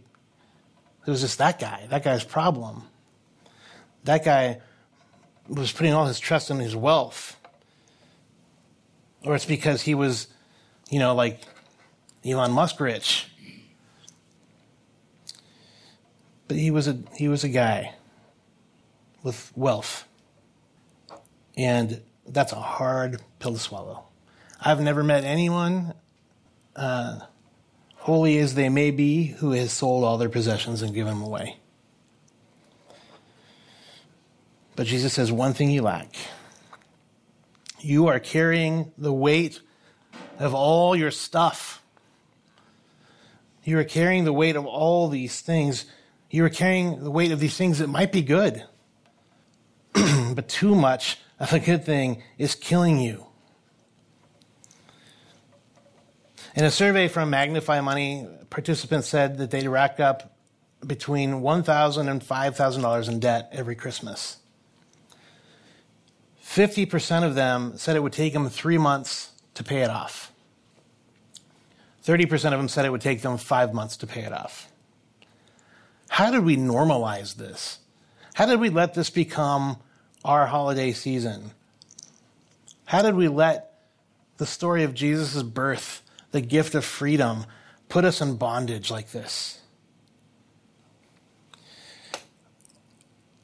it 1.07 1.11
was 1.11 1.21
just 1.21 1.39
that 1.39 1.61
guy, 1.61 1.87
that 1.91 2.03
guy's 2.03 2.25
problem. 2.25 2.83
That 4.05 4.25
guy 4.25 4.61
was 5.49 5.73
putting 5.73 5.93
all 5.93 6.07
his 6.07 6.19
trust 6.19 6.51
in 6.51 6.59
his 6.59 6.75
wealth. 6.77 7.37
Or 9.25 9.35
it's 9.35 9.45
because 9.45 9.83
he 9.83 9.95
was, 9.95 10.29
you 10.91 10.99
know, 10.99 11.15
like 11.15 11.43
Elon 12.25 12.53
Musk 12.53 12.81
rich. 12.81 13.29
But 16.49 16.57
he 16.57 16.71
was 16.71 16.87
a 16.87 16.99
he 17.17 17.29
was 17.29 17.43
a 17.43 17.49
guy 17.49 17.95
with 19.23 19.53
wealth. 19.57 20.07
And 21.57 22.01
that's 22.27 22.53
a 22.53 22.61
hard 22.61 23.21
pill 23.39 23.55
to 23.55 23.59
swallow. 23.59 24.05
I've 24.61 24.81
never 24.81 25.03
met 25.03 25.25
anyone, 25.25 25.95
uh, 26.75 27.21
holy 27.97 28.39
as 28.39 28.55
they 28.55 28.69
may 28.69 28.91
be, 28.91 29.27
who 29.27 29.51
has 29.53 29.73
sold 29.73 30.05
all 30.05 30.19
their 30.19 30.29
possessions 30.29 30.83
and 30.83 30.95
given 30.95 31.15
them 31.15 31.23
away. 31.23 31.59
But 34.77 34.87
Jesus 34.87 35.15
says 35.15 35.33
one 35.33 35.55
thing 35.55 35.71
you 35.71 35.83
lack. 35.83 36.15
You 37.81 38.09
are 38.09 38.21
carrying 38.21 38.93
the 38.99 39.13
weight 39.13 39.61
of 40.39 40.55
all 40.55 40.95
your 40.95 41.11
stuff. 41.11 41.83
You 43.65 43.79
are 43.79 43.85
carrying 43.85 44.25
the 44.25 44.33
weight 44.33 44.55
of 44.55 44.67
all 44.67 45.09
these 45.09 45.41
things. 45.41 45.87
You 46.31 46.45
are 46.45 46.51
carrying 46.51 47.03
the 47.03 47.11
weight 47.11 47.33
of 47.33 47.41
these 47.41 47.57
things 47.57 47.79
that 47.79 47.89
might 47.89 48.13
be 48.13 48.23
good. 48.23 48.65
but 50.35 50.49
too 50.49 50.75
much 50.75 51.19
of 51.41 51.53
a 51.53 51.59
good 51.59 51.85
thing 51.85 52.23
is 52.39 52.55
killing 52.55 52.99
you. 52.99 53.27
In 56.55 56.65
a 56.65 56.71
survey 56.71 57.09
from 57.09 57.31
Magnify 57.31 57.81
Money, 57.81 58.29
participants 58.51 59.09
said 59.09 59.39
that 59.39 59.51
they 59.51 59.69
rack 59.69 60.01
up 60.01 60.39
between 60.87 61.41
$1,000 61.41 62.09
and 62.09 62.23
$5,000 62.23 63.09
in 63.09 63.21
debt 63.21 63.49
every 63.53 63.75
Christmas. 63.75 64.39
50% 66.47 67.25
of 67.25 67.35
them 67.35 67.77
said 67.77 67.97
it 67.97 68.03
would 68.03 68.13
take 68.13 68.33
them 68.33 68.49
three 68.49 68.79
months 68.79 69.33
to 69.55 69.65
pay 69.65 69.83
it 69.83 69.91
off. 69.91 70.33
30% 72.05 72.33
of 72.33 72.59
them 72.59 72.69
said 72.69 72.85
it 72.85 72.93
would 72.93 73.01
take 73.01 73.21
them 73.21 73.37
five 73.37 73.75
months 73.75 73.97
to 73.99 74.07
pay 74.07 74.23
it 74.23 74.33
off. 74.33 74.69
How 76.09 76.31
did 76.31 76.45
we 76.45 76.57
normalize 76.57 77.35
this? 77.35 77.81
How 78.35 78.47
did 78.47 78.61
we 78.61 78.71
let 78.71 78.95
this 78.95 79.11
become 79.11 79.79
our 80.25 80.47
holiday 80.47 80.93
season? 80.93 81.51
How 82.85 83.03
did 83.03 83.17
we 83.17 83.27
let 83.27 83.83
the 84.37 84.47
story 84.47 84.85
of 84.85 84.95
Jesus' 84.95 85.43
birth, 85.43 86.01
the 86.31 86.41
gift 86.41 86.75
of 86.77 86.85
freedom, 86.85 87.45
put 87.89 88.05
us 88.05 88.21
in 88.21 88.37
bondage 88.37 88.91
like 88.91 89.11
this? 89.11 89.61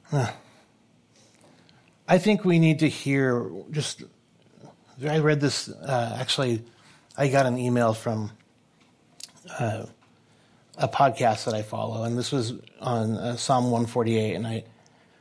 Huh. 0.04 0.30
I 2.12 2.18
think 2.18 2.44
we 2.44 2.59
need 2.59 2.81
to 2.81 2.90
hear 2.90 3.51
just. 3.70 4.03
I 5.03 5.20
read 5.20 5.40
this, 5.40 5.70
uh, 5.70 6.18
actually, 6.20 6.62
I 7.16 7.29
got 7.29 7.46
an 7.46 7.57
email 7.57 7.94
from 7.94 8.33
uh, 9.59 9.87
a 10.77 10.88
podcast 10.88 11.46
that 11.46 11.55
I 11.55 11.62
follow, 11.62 12.05
and 12.05 12.18
this 12.18 12.31
was 12.31 12.53
on 12.83 13.12
uh, 13.12 13.37
Psalm 13.38 13.70
148, 13.70 14.35
and 14.35 14.46
I 14.46 14.64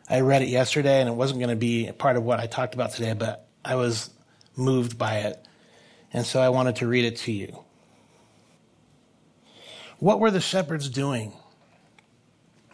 I 0.10 0.20
read 0.20 0.42
it 0.42 0.50
yesterday, 0.50 1.00
and 1.00 1.08
it 1.08 1.14
wasn't 1.14 1.40
going 1.40 1.50
to 1.52 1.56
be 1.56 1.90
part 1.94 2.18
of 2.18 2.24
what 2.24 2.42
I 2.42 2.48
talked 2.48 2.74
about 2.74 2.92
today, 2.92 3.14
but 3.14 3.48
I 3.64 3.76
was 3.76 4.10
moved 4.58 4.98
by 4.98 5.20
it. 5.20 5.48
And 6.12 6.26
so 6.26 6.42
I 6.42 6.50
wanted 6.50 6.76
to 6.76 6.88
read 6.88 7.06
it 7.06 7.16
to 7.20 7.32
you. 7.32 7.64
What 10.00 10.20
were 10.20 10.30
the 10.30 10.42
shepherds 10.42 10.90
doing 10.90 11.32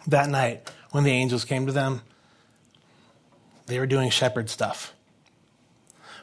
that 0.08 0.27
night 0.27 0.71
when 0.89 1.03
the 1.03 1.12
angels 1.12 1.45
came 1.45 1.67
to 1.67 1.71
them? 1.71 2.01
They 3.67 3.80
were 3.80 3.86
doing 3.86 4.10
shepherd 4.10 4.49
stuff. 4.49 4.93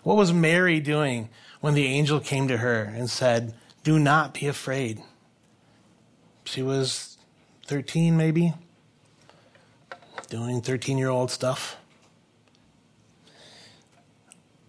What 0.02 0.16
was 0.16 0.32
Mary 0.32 0.80
doing 0.80 1.30
when 1.60 1.74
the 1.74 1.86
angel 1.86 2.20
came 2.20 2.48
to 2.48 2.58
her 2.58 2.82
and 2.82 3.08
said, 3.08 3.54
Do 3.84 3.98
not 3.98 4.34
be 4.34 4.46
afraid? 4.46 5.02
She 6.44 6.62
was 6.62 7.16
13, 7.66 8.16
maybe 8.16 8.54
doing 10.28 10.60
13 10.60 10.98
year 10.98 11.08
old 11.08 11.30
stuff. 11.30 11.76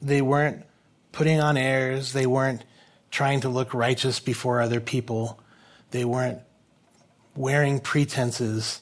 They 0.02 0.22
weren't 0.22 0.66
putting 1.12 1.40
on 1.40 1.58
airs, 1.58 2.14
they 2.14 2.28
weren't 2.28 2.64
trying 3.10 3.40
to 3.42 3.50
look 3.50 3.74
righteous 3.74 4.20
before 4.20 4.62
other 4.62 4.80
people, 4.80 5.40
they 5.92 6.06
weren't 6.06 6.40
wearing 7.36 7.80
pretenses 7.80 8.82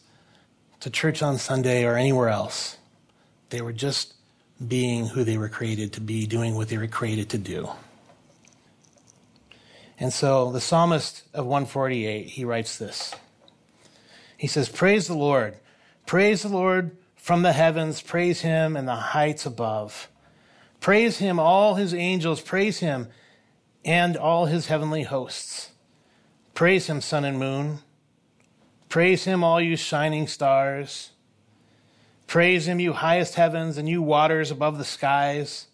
to 0.79 0.89
church 0.89 1.21
on 1.23 1.38
Sunday 1.38 1.86
or 1.86 1.95
anywhere 1.95 2.29
else. 2.29 2.77
They 3.53 3.61
were 3.61 3.71
just 3.71 4.15
being 4.67 5.05
who 5.05 5.23
they 5.23 5.37
were 5.37 5.47
created 5.47 5.93
to 5.93 6.01
be, 6.01 6.25
doing 6.25 6.55
what 6.55 6.69
they 6.69 6.79
were 6.79 6.87
created 6.87 7.29
to 7.29 7.37
do. 7.37 7.69
And 9.99 10.11
so 10.11 10.51
the 10.51 10.59
psalmist 10.59 11.21
of 11.35 11.45
148, 11.45 12.25
he 12.25 12.45
writes 12.45 12.79
this. 12.79 13.13
He 14.35 14.47
says, 14.47 14.69
Praise 14.69 15.05
the 15.05 15.13
Lord. 15.13 15.55
Praise 16.07 16.41
the 16.41 16.49
Lord 16.49 16.97
from 17.15 17.43
the 17.43 17.53
heavens. 17.53 18.01
Praise 18.01 18.41
him 18.41 18.75
in 18.75 18.87
the 18.87 18.95
heights 18.95 19.45
above. 19.45 20.09
Praise 20.79 21.19
him, 21.19 21.37
all 21.39 21.75
his 21.75 21.93
angels. 21.93 22.41
Praise 22.41 22.79
him 22.79 23.09
and 23.85 24.17
all 24.17 24.47
his 24.47 24.65
heavenly 24.65 25.03
hosts. 25.03 25.73
Praise 26.55 26.87
him, 26.87 27.01
sun 27.01 27.23
and 27.23 27.37
moon. 27.37 27.81
Praise 28.89 29.25
him, 29.25 29.43
all 29.43 29.61
you 29.61 29.77
shining 29.77 30.25
stars. 30.25 31.11
Praise 32.27 32.67
him, 32.67 32.79
you 32.79 32.93
highest 32.93 33.36
heavens 33.36 33.77
and 33.77 33.88
you 33.88 34.01
waters 34.01 34.51
above 34.51 34.77
the 34.77 34.86
skies. 34.86 35.67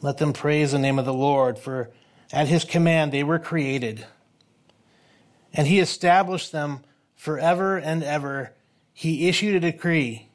Let 0.00 0.18
them 0.18 0.32
praise 0.32 0.72
the 0.72 0.78
name 0.78 0.98
of 0.98 1.04
the 1.04 1.12
Lord, 1.12 1.58
for 1.58 1.90
at 2.32 2.48
his 2.48 2.64
command 2.64 3.12
they 3.12 3.22
were 3.22 3.38
created. 3.38 4.06
And 5.52 5.66
he 5.66 5.80
established 5.80 6.52
them 6.52 6.80
forever 7.14 7.76
and 7.76 8.02
ever, 8.02 8.54
he 8.94 9.28
issued 9.28 9.54
a 9.54 9.60
decree 9.72 10.28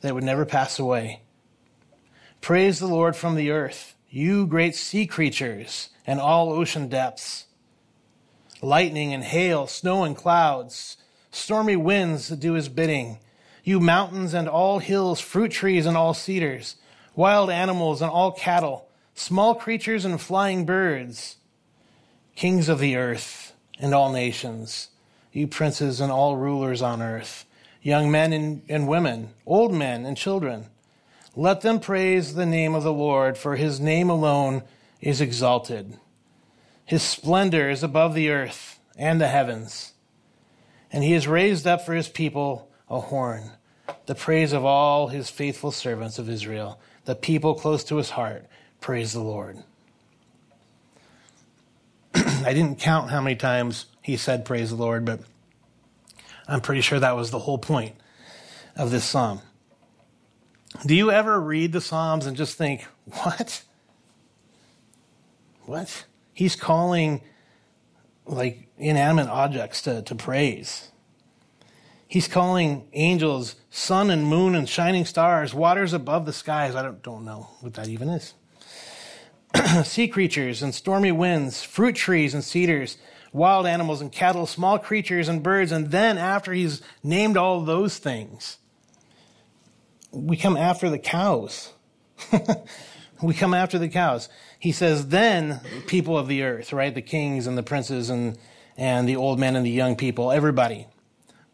that 0.00 0.14
would 0.14 0.24
never 0.24 0.44
pass 0.44 0.78
away. 0.78 1.22
Praise 2.40 2.78
the 2.78 2.86
Lord 2.86 3.16
from 3.16 3.34
the 3.34 3.50
earth, 3.50 3.96
you 4.08 4.46
great 4.46 4.74
sea 4.74 5.06
creatures 5.06 5.90
and 6.06 6.20
all 6.20 6.52
ocean 6.52 6.88
depths. 6.88 7.46
Lightning 8.62 9.12
and 9.12 9.24
hail, 9.24 9.66
snow 9.66 10.04
and 10.04 10.16
clouds, 10.16 10.96
stormy 11.30 11.76
winds 11.76 12.28
that 12.28 12.40
do 12.40 12.52
his 12.52 12.68
bidding. 12.68 13.18
You 13.70 13.78
mountains 13.78 14.34
and 14.34 14.48
all 14.48 14.80
hills, 14.80 15.20
fruit 15.20 15.52
trees 15.52 15.86
and 15.86 15.96
all 15.96 16.12
cedars, 16.12 16.74
wild 17.14 17.50
animals 17.50 18.02
and 18.02 18.10
all 18.10 18.32
cattle, 18.32 18.88
small 19.14 19.54
creatures 19.54 20.04
and 20.04 20.20
flying 20.20 20.66
birds, 20.66 21.36
kings 22.34 22.68
of 22.68 22.80
the 22.80 22.96
earth 22.96 23.52
and 23.78 23.94
all 23.94 24.10
nations 24.10 24.88
you 25.32 25.46
princes 25.46 26.00
and 26.00 26.10
all 26.10 26.36
rulers 26.36 26.82
on 26.82 27.00
earth, 27.00 27.46
young 27.80 28.10
men 28.10 28.32
and, 28.32 28.62
and 28.68 28.88
women, 28.88 29.30
old 29.46 29.72
men 29.72 30.04
and 30.04 30.16
children. 30.16 30.66
Let 31.36 31.60
them 31.60 31.78
praise 31.78 32.34
the 32.34 32.46
name 32.46 32.74
of 32.74 32.82
the 32.82 32.92
Lord, 32.92 33.38
for 33.38 33.54
his 33.54 33.78
name 33.78 34.10
alone 34.10 34.64
is 35.00 35.20
exalted. 35.20 35.96
His 36.84 37.04
splendor 37.04 37.70
is 37.70 37.84
above 37.84 38.16
the 38.16 38.30
earth 38.30 38.80
and 38.96 39.20
the 39.20 39.28
heavens. 39.28 39.92
And 40.90 41.04
he 41.04 41.12
has 41.12 41.28
raised 41.28 41.68
up 41.68 41.86
for 41.86 41.94
his 41.94 42.08
people 42.08 42.68
a 42.88 42.98
horn, 42.98 43.52
the 44.06 44.14
praise 44.14 44.52
of 44.52 44.64
all 44.64 45.08
his 45.08 45.30
faithful 45.30 45.70
servants 45.70 46.18
of 46.18 46.28
Israel, 46.28 46.80
the 47.04 47.14
people 47.14 47.54
close 47.54 47.84
to 47.84 47.96
his 47.96 48.10
heart. 48.10 48.46
Praise 48.80 49.12
the 49.12 49.22
Lord. 49.22 49.62
I 52.14 52.52
didn't 52.52 52.78
count 52.78 53.10
how 53.10 53.20
many 53.20 53.36
times 53.36 53.86
he 54.02 54.16
said, 54.16 54.44
Praise 54.44 54.70
the 54.70 54.76
Lord, 54.76 55.04
but 55.04 55.20
I'm 56.48 56.60
pretty 56.60 56.80
sure 56.80 56.98
that 56.98 57.16
was 57.16 57.30
the 57.30 57.38
whole 57.38 57.58
point 57.58 57.94
of 58.76 58.90
this 58.90 59.04
psalm. 59.04 59.40
Do 60.86 60.94
you 60.94 61.10
ever 61.10 61.40
read 61.40 61.72
the 61.72 61.80
Psalms 61.80 62.26
and 62.26 62.36
just 62.36 62.56
think, 62.56 62.86
What? 63.04 63.62
What? 65.66 66.04
He's 66.32 66.56
calling 66.56 67.20
like 68.26 68.68
inanimate 68.78 69.28
objects 69.28 69.82
to, 69.82 70.02
to 70.02 70.14
praise. 70.14 70.90
He's 72.10 72.26
calling 72.26 72.88
angels 72.92 73.54
sun 73.70 74.10
and 74.10 74.26
moon 74.26 74.56
and 74.56 74.68
shining 74.68 75.04
stars, 75.04 75.54
waters 75.54 75.92
above 75.92 76.26
the 76.26 76.32
skies. 76.32 76.74
I 76.74 76.82
don't, 76.82 77.00
don't 77.04 77.24
know 77.24 77.50
what 77.60 77.74
that 77.74 77.86
even 77.86 78.08
is. 78.08 78.34
sea 79.84 80.08
creatures 80.08 80.60
and 80.60 80.74
stormy 80.74 81.12
winds, 81.12 81.62
fruit 81.62 81.94
trees 81.94 82.34
and 82.34 82.42
cedars, 82.42 82.98
wild 83.32 83.64
animals 83.64 84.00
and 84.00 84.10
cattle, 84.10 84.46
small 84.46 84.76
creatures 84.76 85.28
and 85.28 85.40
birds. 85.40 85.70
And 85.70 85.92
then, 85.92 86.18
after 86.18 86.52
he's 86.52 86.82
named 87.04 87.36
all 87.36 87.60
those 87.60 87.98
things, 87.98 88.58
we 90.10 90.36
come 90.36 90.56
after 90.56 90.90
the 90.90 90.98
cows. 90.98 91.74
we 93.22 93.34
come 93.34 93.54
after 93.54 93.78
the 93.78 93.88
cows. 93.88 94.28
He 94.58 94.72
says, 94.72 95.06
then 95.06 95.60
people 95.86 96.18
of 96.18 96.26
the 96.26 96.42
earth, 96.42 96.72
right? 96.72 96.92
The 96.92 97.02
kings 97.02 97.46
and 97.46 97.56
the 97.56 97.62
princes 97.62 98.10
and, 98.10 98.36
and 98.76 99.08
the 99.08 99.14
old 99.14 99.38
men 99.38 99.54
and 99.54 99.64
the 99.64 99.70
young 99.70 99.94
people, 99.94 100.32
everybody. 100.32 100.88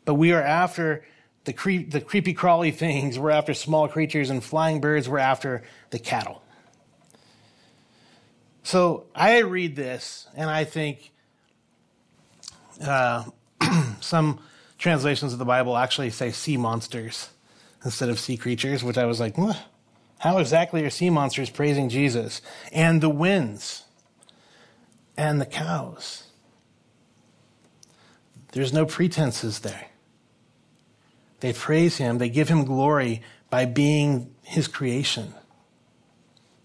But 0.06 0.14
we 0.14 0.32
are 0.32 0.40
after 0.40 1.04
the, 1.44 1.52
creep, 1.52 1.90
the 1.90 2.00
creepy 2.00 2.32
crawly 2.32 2.70
things. 2.70 3.18
We're 3.18 3.30
after 3.30 3.52
small 3.52 3.88
creatures 3.88 4.30
and 4.30 4.42
flying 4.42 4.80
birds. 4.80 5.08
We're 5.08 5.18
after 5.18 5.62
the 5.90 5.98
cattle. 5.98 6.42
So 8.62 9.04
I 9.14 9.40
read 9.40 9.76
this 9.76 10.26
and 10.34 10.48
I 10.48 10.64
think 10.64 11.12
uh, 12.82 13.24
some 14.00 14.40
translations 14.78 15.32
of 15.32 15.38
the 15.38 15.44
Bible 15.44 15.76
actually 15.76 16.10
say 16.10 16.30
sea 16.30 16.56
monsters 16.56 17.28
instead 17.84 18.08
of 18.08 18.18
sea 18.18 18.36
creatures, 18.36 18.82
which 18.82 18.98
I 18.98 19.04
was 19.04 19.20
like, 19.20 19.36
how 20.18 20.38
exactly 20.38 20.84
are 20.84 20.90
sea 20.90 21.10
monsters 21.10 21.50
praising 21.50 21.88
Jesus? 21.88 22.42
And 22.72 23.00
the 23.00 23.10
winds 23.10 23.84
and 25.16 25.40
the 25.40 25.46
cows. 25.46 26.24
There's 28.52 28.72
no 28.72 28.86
pretenses 28.86 29.60
there. 29.60 29.86
They 31.46 31.52
praise 31.52 31.98
him, 31.98 32.18
they 32.18 32.28
give 32.28 32.48
him 32.48 32.64
glory 32.64 33.22
by 33.50 33.66
being 33.66 34.34
his 34.42 34.66
creation. 34.66 35.32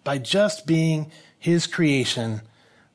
By 0.04 0.18
just 0.18 0.66
being 0.66 1.12
his 1.38 1.68
creation, 1.68 2.42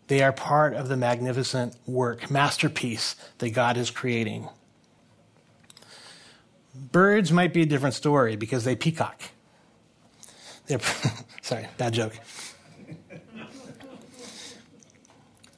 they 0.08 0.20
are 0.20 0.32
part 0.32 0.74
of 0.74 0.88
the 0.88 0.96
magnificent 0.96 1.76
work, 1.86 2.28
masterpiece 2.28 3.14
that 3.38 3.50
God 3.50 3.76
is 3.76 3.92
creating. 3.92 4.48
Birds 6.74 7.30
might 7.30 7.54
be 7.54 7.62
a 7.62 7.66
different 7.66 7.94
story 7.94 8.34
because 8.34 8.64
they 8.64 8.74
peacock. 8.74 9.22
They're, 10.66 10.80
sorry, 11.40 11.68
bad 11.78 11.92
joke. 11.92 12.18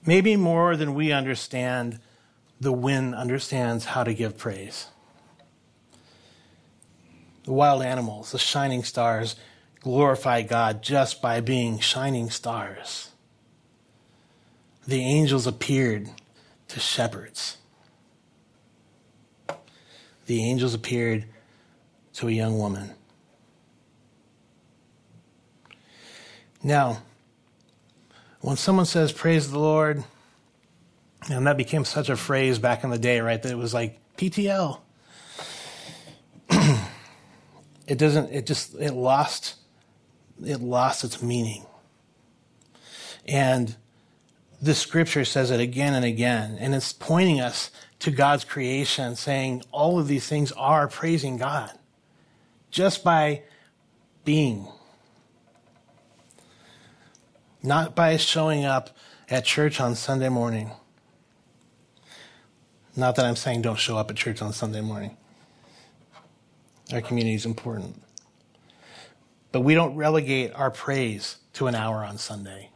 Maybe 0.04 0.36
more 0.36 0.76
than 0.76 0.92
we 0.92 1.10
understand, 1.10 2.00
the 2.60 2.74
wind 2.74 3.14
understands 3.14 3.86
how 3.86 4.04
to 4.04 4.12
give 4.12 4.36
praise. 4.36 4.88
The 7.48 7.54
wild 7.54 7.82
animals, 7.82 8.32
the 8.32 8.38
shining 8.38 8.84
stars, 8.84 9.34
glorify 9.80 10.42
God 10.42 10.82
just 10.82 11.22
by 11.22 11.40
being 11.40 11.78
shining 11.78 12.28
stars. 12.28 13.12
The 14.86 15.00
angels 15.00 15.46
appeared 15.46 16.10
to 16.68 16.78
shepherds. 16.78 17.56
The 20.26 20.44
angels 20.44 20.74
appeared 20.74 21.24
to 22.16 22.28
a 22.28 22.32
young 22.32 22.58
woman. 22.58 22.90
Now, 26.62 27.00
when 28.42 28.58
someone 28.58 28.84
says, 28.84 29.10
Praise 29.10 29.50
the 29.50 29.58
Lord, 29.58 30.04
and 31.30 31.46
that 31.46 31.56
became 31.56 31.86
such 31.86 32.10
a 32.10 32.16
phrase 32.16 32.58
back 32.58 32.84
in 32.84 32.90
the 32.90 32.98
day, 32.98 33.20
right? 33.20 33.42
That 33.42 33.52
it 33.52 33.56
was 33.56 33.72
like 33.72 33.98
PTL. 34.18 34.80
It 37.88 37.96
doesn't, 37.96 38.30
it 38.30 38.46
just, 38.46 38.74
it 38.74 38.92
lost, 38.92 39.56
it 40.44 40.60
lost 40.60 41.04
its 41.04 41.22
meaning. 41.22 41.64
And 43.26 43.74
the 44.60 44.74
scripture 44.74 45.24
says 45.24 45.50
it 45.50 45.58
again 45.58 45.94
and 45.94 46.04
again, 46.04 46.58
and 46.60 46.74
it's 46.74 46.92
pointing 46.92 47.40
us 47.40 47.70
to 48.00 48.10
God's 48.10 48.44
creation, 48.44 49.16
saying 49.16 49.62
all 49.72 49.98
of 49.98 50.06
these 50.06 50.26
things 50.28 50.52
are 50.52 50.86
praising 50.86 51.38
God 51.38 51.72
just 52.70 53.02
by 53.02 53.42
being. 54.24 54.68
Not 57.62 57.96
by 57.96 58.18
showing 58.18 58.66
up 58.66 58.90
at 59.30 59.44
church 59.44 59.80
on 59.80 59.94
Sunday 59.94 60.28
morning. 60.28 60.70
Not 62.94 63.16
that 63.16 63.24
I'm 63.24 63.36
saying 63.36 63.62
don't 63.62 63.78
show 63.78 63.96
up 63.96 64.10
at 64.10 64.16
church 64.16 64.42
on 64.42 64.52
Sunday 64.52 64.80
morning. 64.82 65.16
Our 66.92 67.00
community 67.00 67.34
is 67.34 67.44
important. 67.44 68.02
But 69.52 69.60
we 69.60 69.74
don't 69.74 69.96
relegate 69.96 70.54
our 70.54 70.70
praise 70.70 71.36
to 71.54 71.66
an 71.66 71.74
hour 71.74 72.04
on 72.04 72.18
Sunday. 72.18 72.70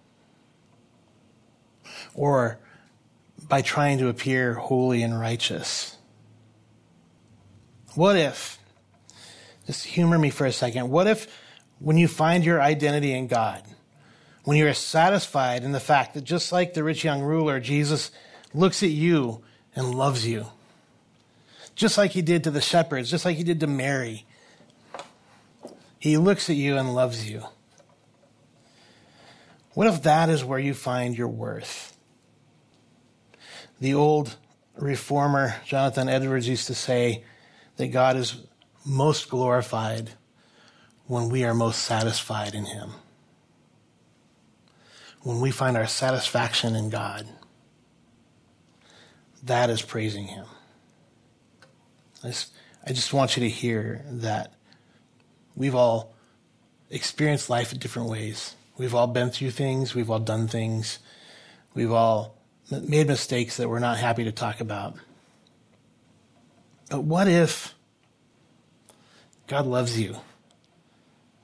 Or 2.15 2.59
by 3.49 3.63
trying 3.63 3.99
to 3.99 4.09
appear 4.09 4.55
holy 4.55 5.03
and 5.03 5.19
righteous. 5.19 5.97
What 7.95 8.17
if, 8.17 8.59
just 9.67 9.85
humor 9.85 10.19
me 10.19 10.31
for 10.31 10.47
a 10.47 10.53
second, 10.53 10.91
what 10.91 11.07
if 11.07 11.27
when 11.79 11.99
you 11.99 12.09
find 12.09 12.45
your 12.45 12.61
identity 12.61 13.13
in 13.13 13.27
God, 13.27 13.63
when 14.45 14.57
you're 14.57 14.73
satisfied 14.75 15.63
in 15.63 15.73
the 15.73 15.81
fact 15.81 16.15
that 16.15 16.25
just 16.25 16.53
like 16.53 16.75
the 16.75 16.85
rich 16.85 17.05
young 17.05 17.23
ruler, 17.23 17.61
Jesus 17.61 18.11
looks 18.55 18.83
at 18.83 18.91
you 18.91 19.43
and 19.75 19.95
loves 19.95 20.27
you? 20.27 20.47
Just 21.83 21.99
like 21.99 22.13
he 22.13 22.23
did 22.23 22.45
to 22.45 22.51
the 22.53 22.61
shepherds, 22.61 23.11
just 23.11 23.25
like 23.25 23.37
he 23.37 23.43
did 23.43 23.59
to 23.59 23.67
Mary. 23.67 24.25
He 25.99 26.17
looks 26.17 26.49
at 26.49 26.55
you 26.55 26.79
and 26.79 26.95
loves 26.95 27.29
you. 27.29 27.43
What 29.75 29.89
if 29.89 30.05
that 30.05 30.29
is 30.29 30.45
where 30.45 30.61
you 30.61 30.75
find 30.75 31.19
your 31.19 31.27
worth? 31.27 31.97
The 33.81 33.95
old 33.95 34.37
reformer 34.77 35.57
Jonathan 35.67 36.09
Edwards 36.09 36.49
used 36.49 36.69
to 36.69 36.75
say 36.75 37.25
that 37.79 37.89
God 37.89 38.17
is 38.17 38.37
most 38.87 39.29
glorified 39.29 40.11
when 41.09 41.31
we 41.31 41.45
are 41.45 41.55
most 41.55 41.83
satisfied 41.83 42.55
in 42.55 42.65
Him. 42.65 42.93
When 45.23 45.41
we 45.41 45.51
find 45.51 45.77
our 45.77 45.89
satisfaction 45.89 46.77
in 46.77 46.91
God, 46.91 47.27
that 49.43 49.69
is 49.69 49.83
praising 49.83 50.27
Him. 50.27 50.47
I 52.23 52.29
just, 52.29 52.53
I 52.87 52.93
just 52.93 53.13
want 53.13 53.37
you 53.37 53.43
to 53.43 53.49
hear 53.49 54.05
that 54.07 54.55
we've 55.57 55.75
all 55.75 56.15
experienced 56.91 57.51
life 57.51 57.73
in 57.73 57.79
different 57.79 58.09
ways. 58.09 58.55
We've 58.79 58.95
all 58.95 59.07
been 59.07 59.31
through 59.31 59.51
things, 59.51 59.95
we've 59.95 60.11
all 60.11 60.21
done 60.21 60.49
things, 60.49 60.99
we've 61.75 61.93
all 61.93 62.37
made 62.71 63.07
mistakes 63.07 63.57
that 63.57 63.69
we're 63.69 63.79
not 63.79 63.99
happy 63.99 64.25
to 64.25 64.33
talk 64.33 64.61
about. 64.61 64.95
But 66.91 67.05
what 67.05 67.29
if 67.29 67.75
God 69.47 69.67
loves 69.67 69.99
you 69.99 70.17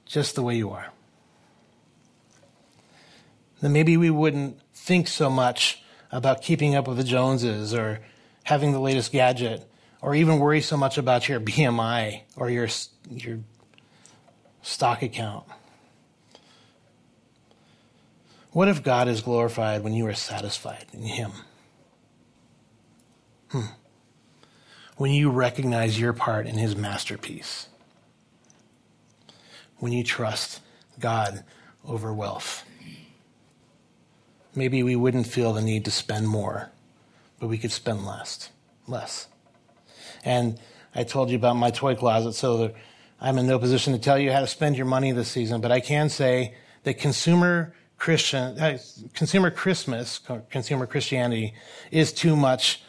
just 0.07 0.35
the 0.35 0.43
way 0.43 0.57
you 0.57 0.71
are? 0.71 0.93
Then 3.61 3.73
maybe 3.73 3.97
we 3.97 4.11
wouldn't 4.11 4.61
think 4.73 5.09
so 5.09 5.29
much 5.29 5.83
about 6.13 6.43
keeping 6.43 6.75
up 6.75 6.89
with 6.89 6.97
the 6.97 7.05
Joneses 7.05 7.75
or 7.75 8.01
having 8.45 8.73
the 8.73 8.81
latest 8.81 9.13
gadget 9.13 9.68
or 10.01 10.15
even 10.15 10.39
worry 10.39 10.61
so 10.61 10.77
much 10.77 10.99
about 10.99 11.29
your 11.29 11.41
BMI 11.41 12.23
or 12.37 12.51
your, 12.51 12.69
your 13.11 13.41
stock 14.63 15.03
account? 15.03 15.45
What 18.53 18.69
if 18.69 18.83
God 18.83 19.09
is 19.09 19.21
glorified 19.21 19.85
when 19.85 19.93
you 19.93 20.07
are 20.07 20.15
satisfied 20.15 20.87
in 20.93 21.03
Him? 21.03 21.33
Hmm. 23.51 23.67
When 24.97 25.13
you 25.13 25.31
recognize 25.31 26.01
your 26.01 26.13
part 26.13 26.47
in 26.47 26.57
His 26.57 26.75
masterpiece. 26.75 27.69
When 29.79 29.93
you 29.93 30.03
trust 30.03 30.61
God 30.99 31.45
over 31.85 32.13
wealth. 32.13 32.65
Maybe 34.55 34.83
we 34.83 34.97
wouldn't 34.97 35.27
feel 35.27 35.53
the 35.53 35.63
need 35.63 35.85
to 35.85 35.91
spend 35.91 36.27
more, 36.27 36.71
but 37.39 37.49
we 37.49 37.59
could 37.59 37.71
spend 37.71 38.05
less. 38.05 38.51
Less. 38.87 39.29
And 40.25 40.59
I 40.95 41.05
told 41.05 41.31
you 41.31 41.37
about 41.37 41.55
my 41.55 41.71
toy 41.71 41.95
closet, 41.95 42.35
so 42.35 42.73
I'm 43.21 43.39
in 43.39 43.47
no 43.47 43.59
position 43.59 43.93
to 43.93 43.99
tell 43.99 44.19
you 44.19 44.33
how 44.33 44.41
to 44.41 44.47
spend 44.47 44.77
your 44.77 44.87
money 44.87 45.13
this 45.13 45.29
season, 45.29 45.61
but 45.61 45.73
I 45.73 45.81
can 45.81 46.09
say 46.09 46.55
that 46.85 46.99
consumer 46.99 47.75
Christian, 47.97 48.59
uh, 48.59 48.79
consumer 49.13 49.51
Christmas, 49.51 50.21
consumer 50.51 50.87
Christianity 50.87 51.55
is 51.91 52.13
too 52.13 52.37
much 52.37 52.83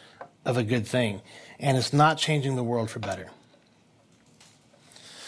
of 0.46 0.56
a 0.58 0.64
good 0.64 0.88
thing, 0.88 1.22
and 1.60 1.78
it's 1.78 1.92
not 1.92 2.18
changing 2.18 2.56
the 2.56 2.64
world 2.64 2.90
for 2.92 3.00
better. 3.00 3.30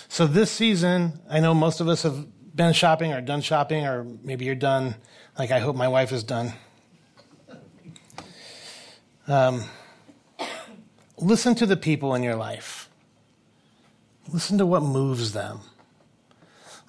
So 0.07 0.27
this 0.27 0.51
season, 0.51 1.19
I 1.29 1.39
know 1.39 1.53
most 1.53 1.81
of 1.81 1.87
us 1.87 2.03
have 2.03 2.27
been 2.55 2.73
shopping 2.73 3.13
or 3.13 3.21
done 3.21 3.41
shopping, 3.41 3.85
or 3.85 4.05
maybe 4.23 4.45
you're 4.45 4.55
done, 4.55 4.95
like 5.39 5.51
I 5.51 5.59
hope 5.59 5.75
my 5.75 5.87
wife 5.87 6.11
is 6.11 6.23
done. 6.23 6.53
Um, 9.27 9.63
Listen 11.21 11.53
to 11.53 11.67
the 11.67 11.77
people 11.77 12.15
in 12.15 12.23
your 12.23 12.35
life. 12.35 12.89
Listen 14.27 14.57
to 14.57 14.65
what 14.65 14.81
moves 14.81 15.33
them. 15.33 15.59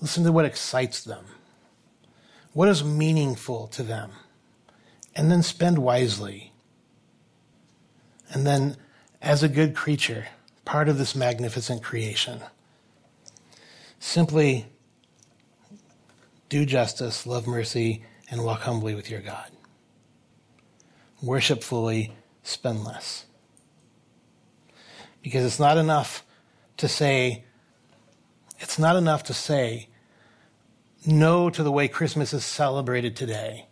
Listen 0.01 0.24
to 0.24 0.33
what 0.33 0.47
excites 0.47 1.05
them. 1.05 1.26
What 2.55 2.70
is 2.70 2.83
meaningful 2.83 3.66
to 3.68 3.83
them? 3.83 4.11
And 5.14 5.30
then 5.30 5.43
spend 5.43 5.78
wisely. 5.78 6.53
And 8.30 8.47
then, 8.47 8.78
as 9.20 9.43
a 9.43 9.49
good 9.49 9.76
creature, 9.76 10.28
part 10.64 10.89
of 10.89 10.97
this 10.97 11.14
magnificent 11.14 11.83
creation, 11.83 12.41
simply 14.01 14.66
do 16.49 16.64
justice, 16.64 17.26
love 17.26 17.47
mercy, 17.47 18.03
and 18.30 18.45
walk 18.45 18.61
humbly 18.61 18.95
with 18.95 19.11
your 19.11 19.20
God. 19.20 19.51
Worship 21.22 21.62
fully, 21.62 22.14
spend 22.43 22.83
less. 22.83 23.26
Because 25.23 25.45
it's 25.45 25.61
not 25.61 25.79
enough 25.79 26.25
to 26.79 26.89
say, 26.89 27.45
it's 28.59 28.79
not 28.79 28.97
enough 28.97 29.23
to 29.25 29.35
say 29.35 29.89
no 31.07 31.51
to 31.51 31.62
the 31.62 31.73
way 31.73 31.89
Christmas 31.89 32.33
is 32.33 32.45
celebrated 32.45 33.16
today, 33.16 33.66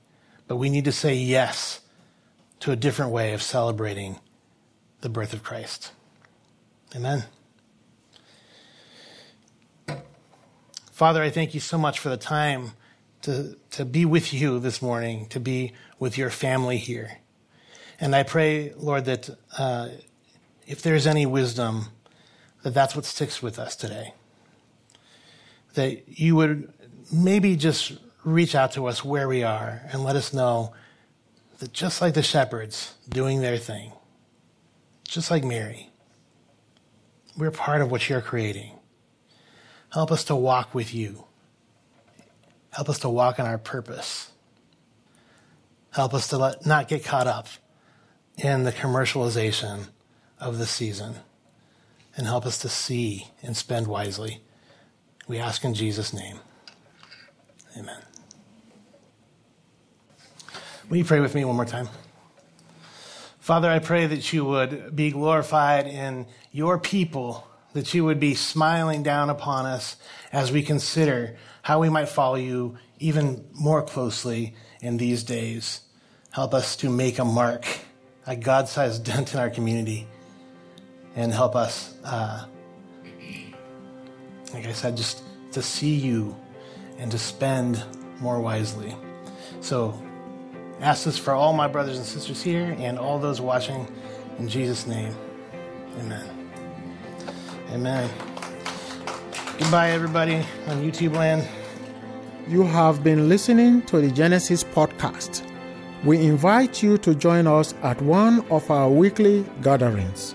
but 0.49 0.57
we 0.57 0.69
need 0.69 0.85
to 0.85 0.93
say 0.93 1.15
yes 1.15 1.81
to 2.61 2.73
a 2.73 2.77
different 2.77 3.13
way 3.13 3.33
of 3.33 3.43
celebrating 3.43 4.19
the 5.01 5.09
birth 5.09 5.33
of 5.33 5.43
Christ. 5.43 5.93
Amen. 6.95 7.25
Father, 10.93 11.23
I 11.23 11.31
thank 11.31 11.55
you 11.55 11.61
so 11.61 11.79
much 11.79 11.99
for 11.99 12.11
the 12.11 12.17
time 12.17 12.73
to, 13.23 13.57
to 13.71 13.85
be 13.85 14.05
with 14.05 14.35
you 14.35 14.59
this 14.59 14.83
morning, 14.83 15.27
to 15.29 15.41
be 15.41 15.73
with 15.99 16.19
your 16.19 16.31
family 16.31 16.77
here. 16.77 17.19
And 17.99 18.15
I 18.15 18.23
pray, 18.23 18.73
Lord, 18.77 19.07
that 19.07 19.31
uh, 19.57 19.89
if 20.71 20.83
there's 20.83 21.05
any 21.05 21.27
wisdom, 21.27 21.87
that 22.63 22.73
that's 22.73 22.95
what 22.95 23.05
sticks 23.05 23.43
with 23.43 23.59
us 23.59 23.75
today. 23.75 24.15
That 25.75 26.03
you 26.07 26.37
would 26.37 26.73
maybe 27.13 27.57
just 27.57 27.99
reach 28.23 28.55
out 28.55 28.71
to 28.73 28.87
us 28.87 29.05
where 29.05 29.27
we 29.27 29.43
are 29.43 29.83
and 29.91 30.05
let 30.05 30.15
us 30.15 30.33
know 30.33 30.73
that 31.59 31.73
just 31.73 32.01
like 32.01 32.15
the 32.15 32.23
shepherds 32.23 32.95
doing 33.09 33.41
their 33.41 33.59
thing, 33.59 33.93
just 35.09 35.29
like 35.29 35.43
Mary, 35.43 35.91
we're 37.37 37.51
part 37.51 37.83
of 37.83 37.91
what 37.91 38.09
you're 38.09 38.21
creating. 38.21 38.79
Help 39.93 40.13
us 40.13 40.23
to 40.23 40.37
walk 40.37 40.73
with 40.73 40.95
you. 40.95 41.25
Help 42.71 42.89
us 42.89 43.01
to 43.01 43.09
walk 43.09 43.41
in 43.41 43.45
our 43.45 43.59
purpose. 43.59 44.31
Help 45.91 46.15
us 46.15 46.29
to 46.29 46.39
let, 46.39 46.65
not 46.65 46.87
get 46.87 47.05
caught 47.05 47.27
up 47.27 47.49
in 48.37 48.63
the 48.63 48.71
commercialization 48.71 49.89
of 50.41 50.59
the 50.59 50.67
season. 50.67 51.17
And 52.17 52.27
help 52.27 52.45
us 52.45 52.59
to 52.59 52.69
see 52.69 53.29
and 53.43 53.57
spend 53.57 53.87
wisely. 53.87 54.43
We 55.29 55.39
ask 55.39 55.65
in 55.65 55.75
Jesus' 55.75 56.13
name. 56.13 56.41
Amen. 57.79 58.03
Will 60.89 60.97
you 60.97 61.05
pray 61.05 61.21
with 61.21 61.37
me 61.37 61.45
one 61.45 61.55
more 61.55 61.65
time? 61.65 61.89
Father, 63.39 63.71
I 63.71 63.79
pray 63.79 64.07
that 64.07 64.33
you 64.33 64.45
would 64.45 64.95
be 64.95 65.13
glorified 65.13 65.87
in 65.87 66.27
your 66.53 66.79
people, 66.79 67.47
that 67.75 67.95
you 67.95 68.05
would 68.05 68.19
be 68.21 68.35
smiling 68.35 69.03
down 69.03 69.31
upon 69.31 69.67
us 69.67 69.97
as 70.33 70.51
we 70.51 70.63
consider 70.63 71.37
how 71.63 71.81
we 71.81 71.89
might 71.89 72.09
follow 72.09 72.35
you 72.35 72.77
even 72.99 73.45
more 73.53 73.83
closely 73.83 74.55
in 74.81 74.97
these 74.97 75.25
days. 75.25 75.81
Help 76.33 76.55
us 76.55 76.77
to 76.77 76.91
make 76.91 77.19
a 77.19 77.25
mark, 77.25 77.67
a 78.27 78.37
God 78.37 78.69
sized 78.69 79.05
dent 79.05 79.33
in 79.33 79.41
our 79.41 79.51
community, 79.51 80.07
and 81.17 81.33
help 81.33 81.57
us, 81.57 81.95
uh, 82.05 82.45
like 84.55 84.67
I 84.67 84.73
said, 84.73 84.97
just 84.97 85.23
to 85.53 85.63
see 85.63 85.95
you 85.95 86.37
and 86.99 87.11
to 87.11 87.19
spend 87.19 87.83
more 88.21 88.41
wisely. 88.41 88.95
So, 89.61 90.01
ask 90.81 91.05
this 91.05 91.19
for 91.19 91.33
all 91.33 91.53
my 91.53 91.67
brothers 91.67 91.97
and 91.97 92.07
sisters 92.07 92.43
here 92.43 92.77
and 92.79 92.99
all 92.99 93.19
those 93.19 93.41
watching 93.41 93.87
in 94.39 94.49
Jesus' 94.49 94.87
name. 94.87 95.15
Amen. 95.99 96.51
Amen. 97.73 98.11
Goodbye, 99.59 99.91
everybody 99.91 100.37
on 100.67 100.83
YouTube 100.83 101.15
land. 101.15 101.47
You 102.49 102.63
have 102.63 103.05
been 103.05 103.29
listening 103.29 103.83
to 103.83 104.01
the 104.01 104.11
Genesis 104.11 104.65
podcast. 104.65 105.47
We 106.03 106.19
invite 106.25 106.83
you 106.83 106.97
to 106.99 107.15
join 107.15 107.47
us 107.47 107.75
at 107.83 108.01
one 108.01 108.41
of 108.51 108.71
our 108.71 108.89
weekly 108.89 109.45
gatherings. 109.63 110.35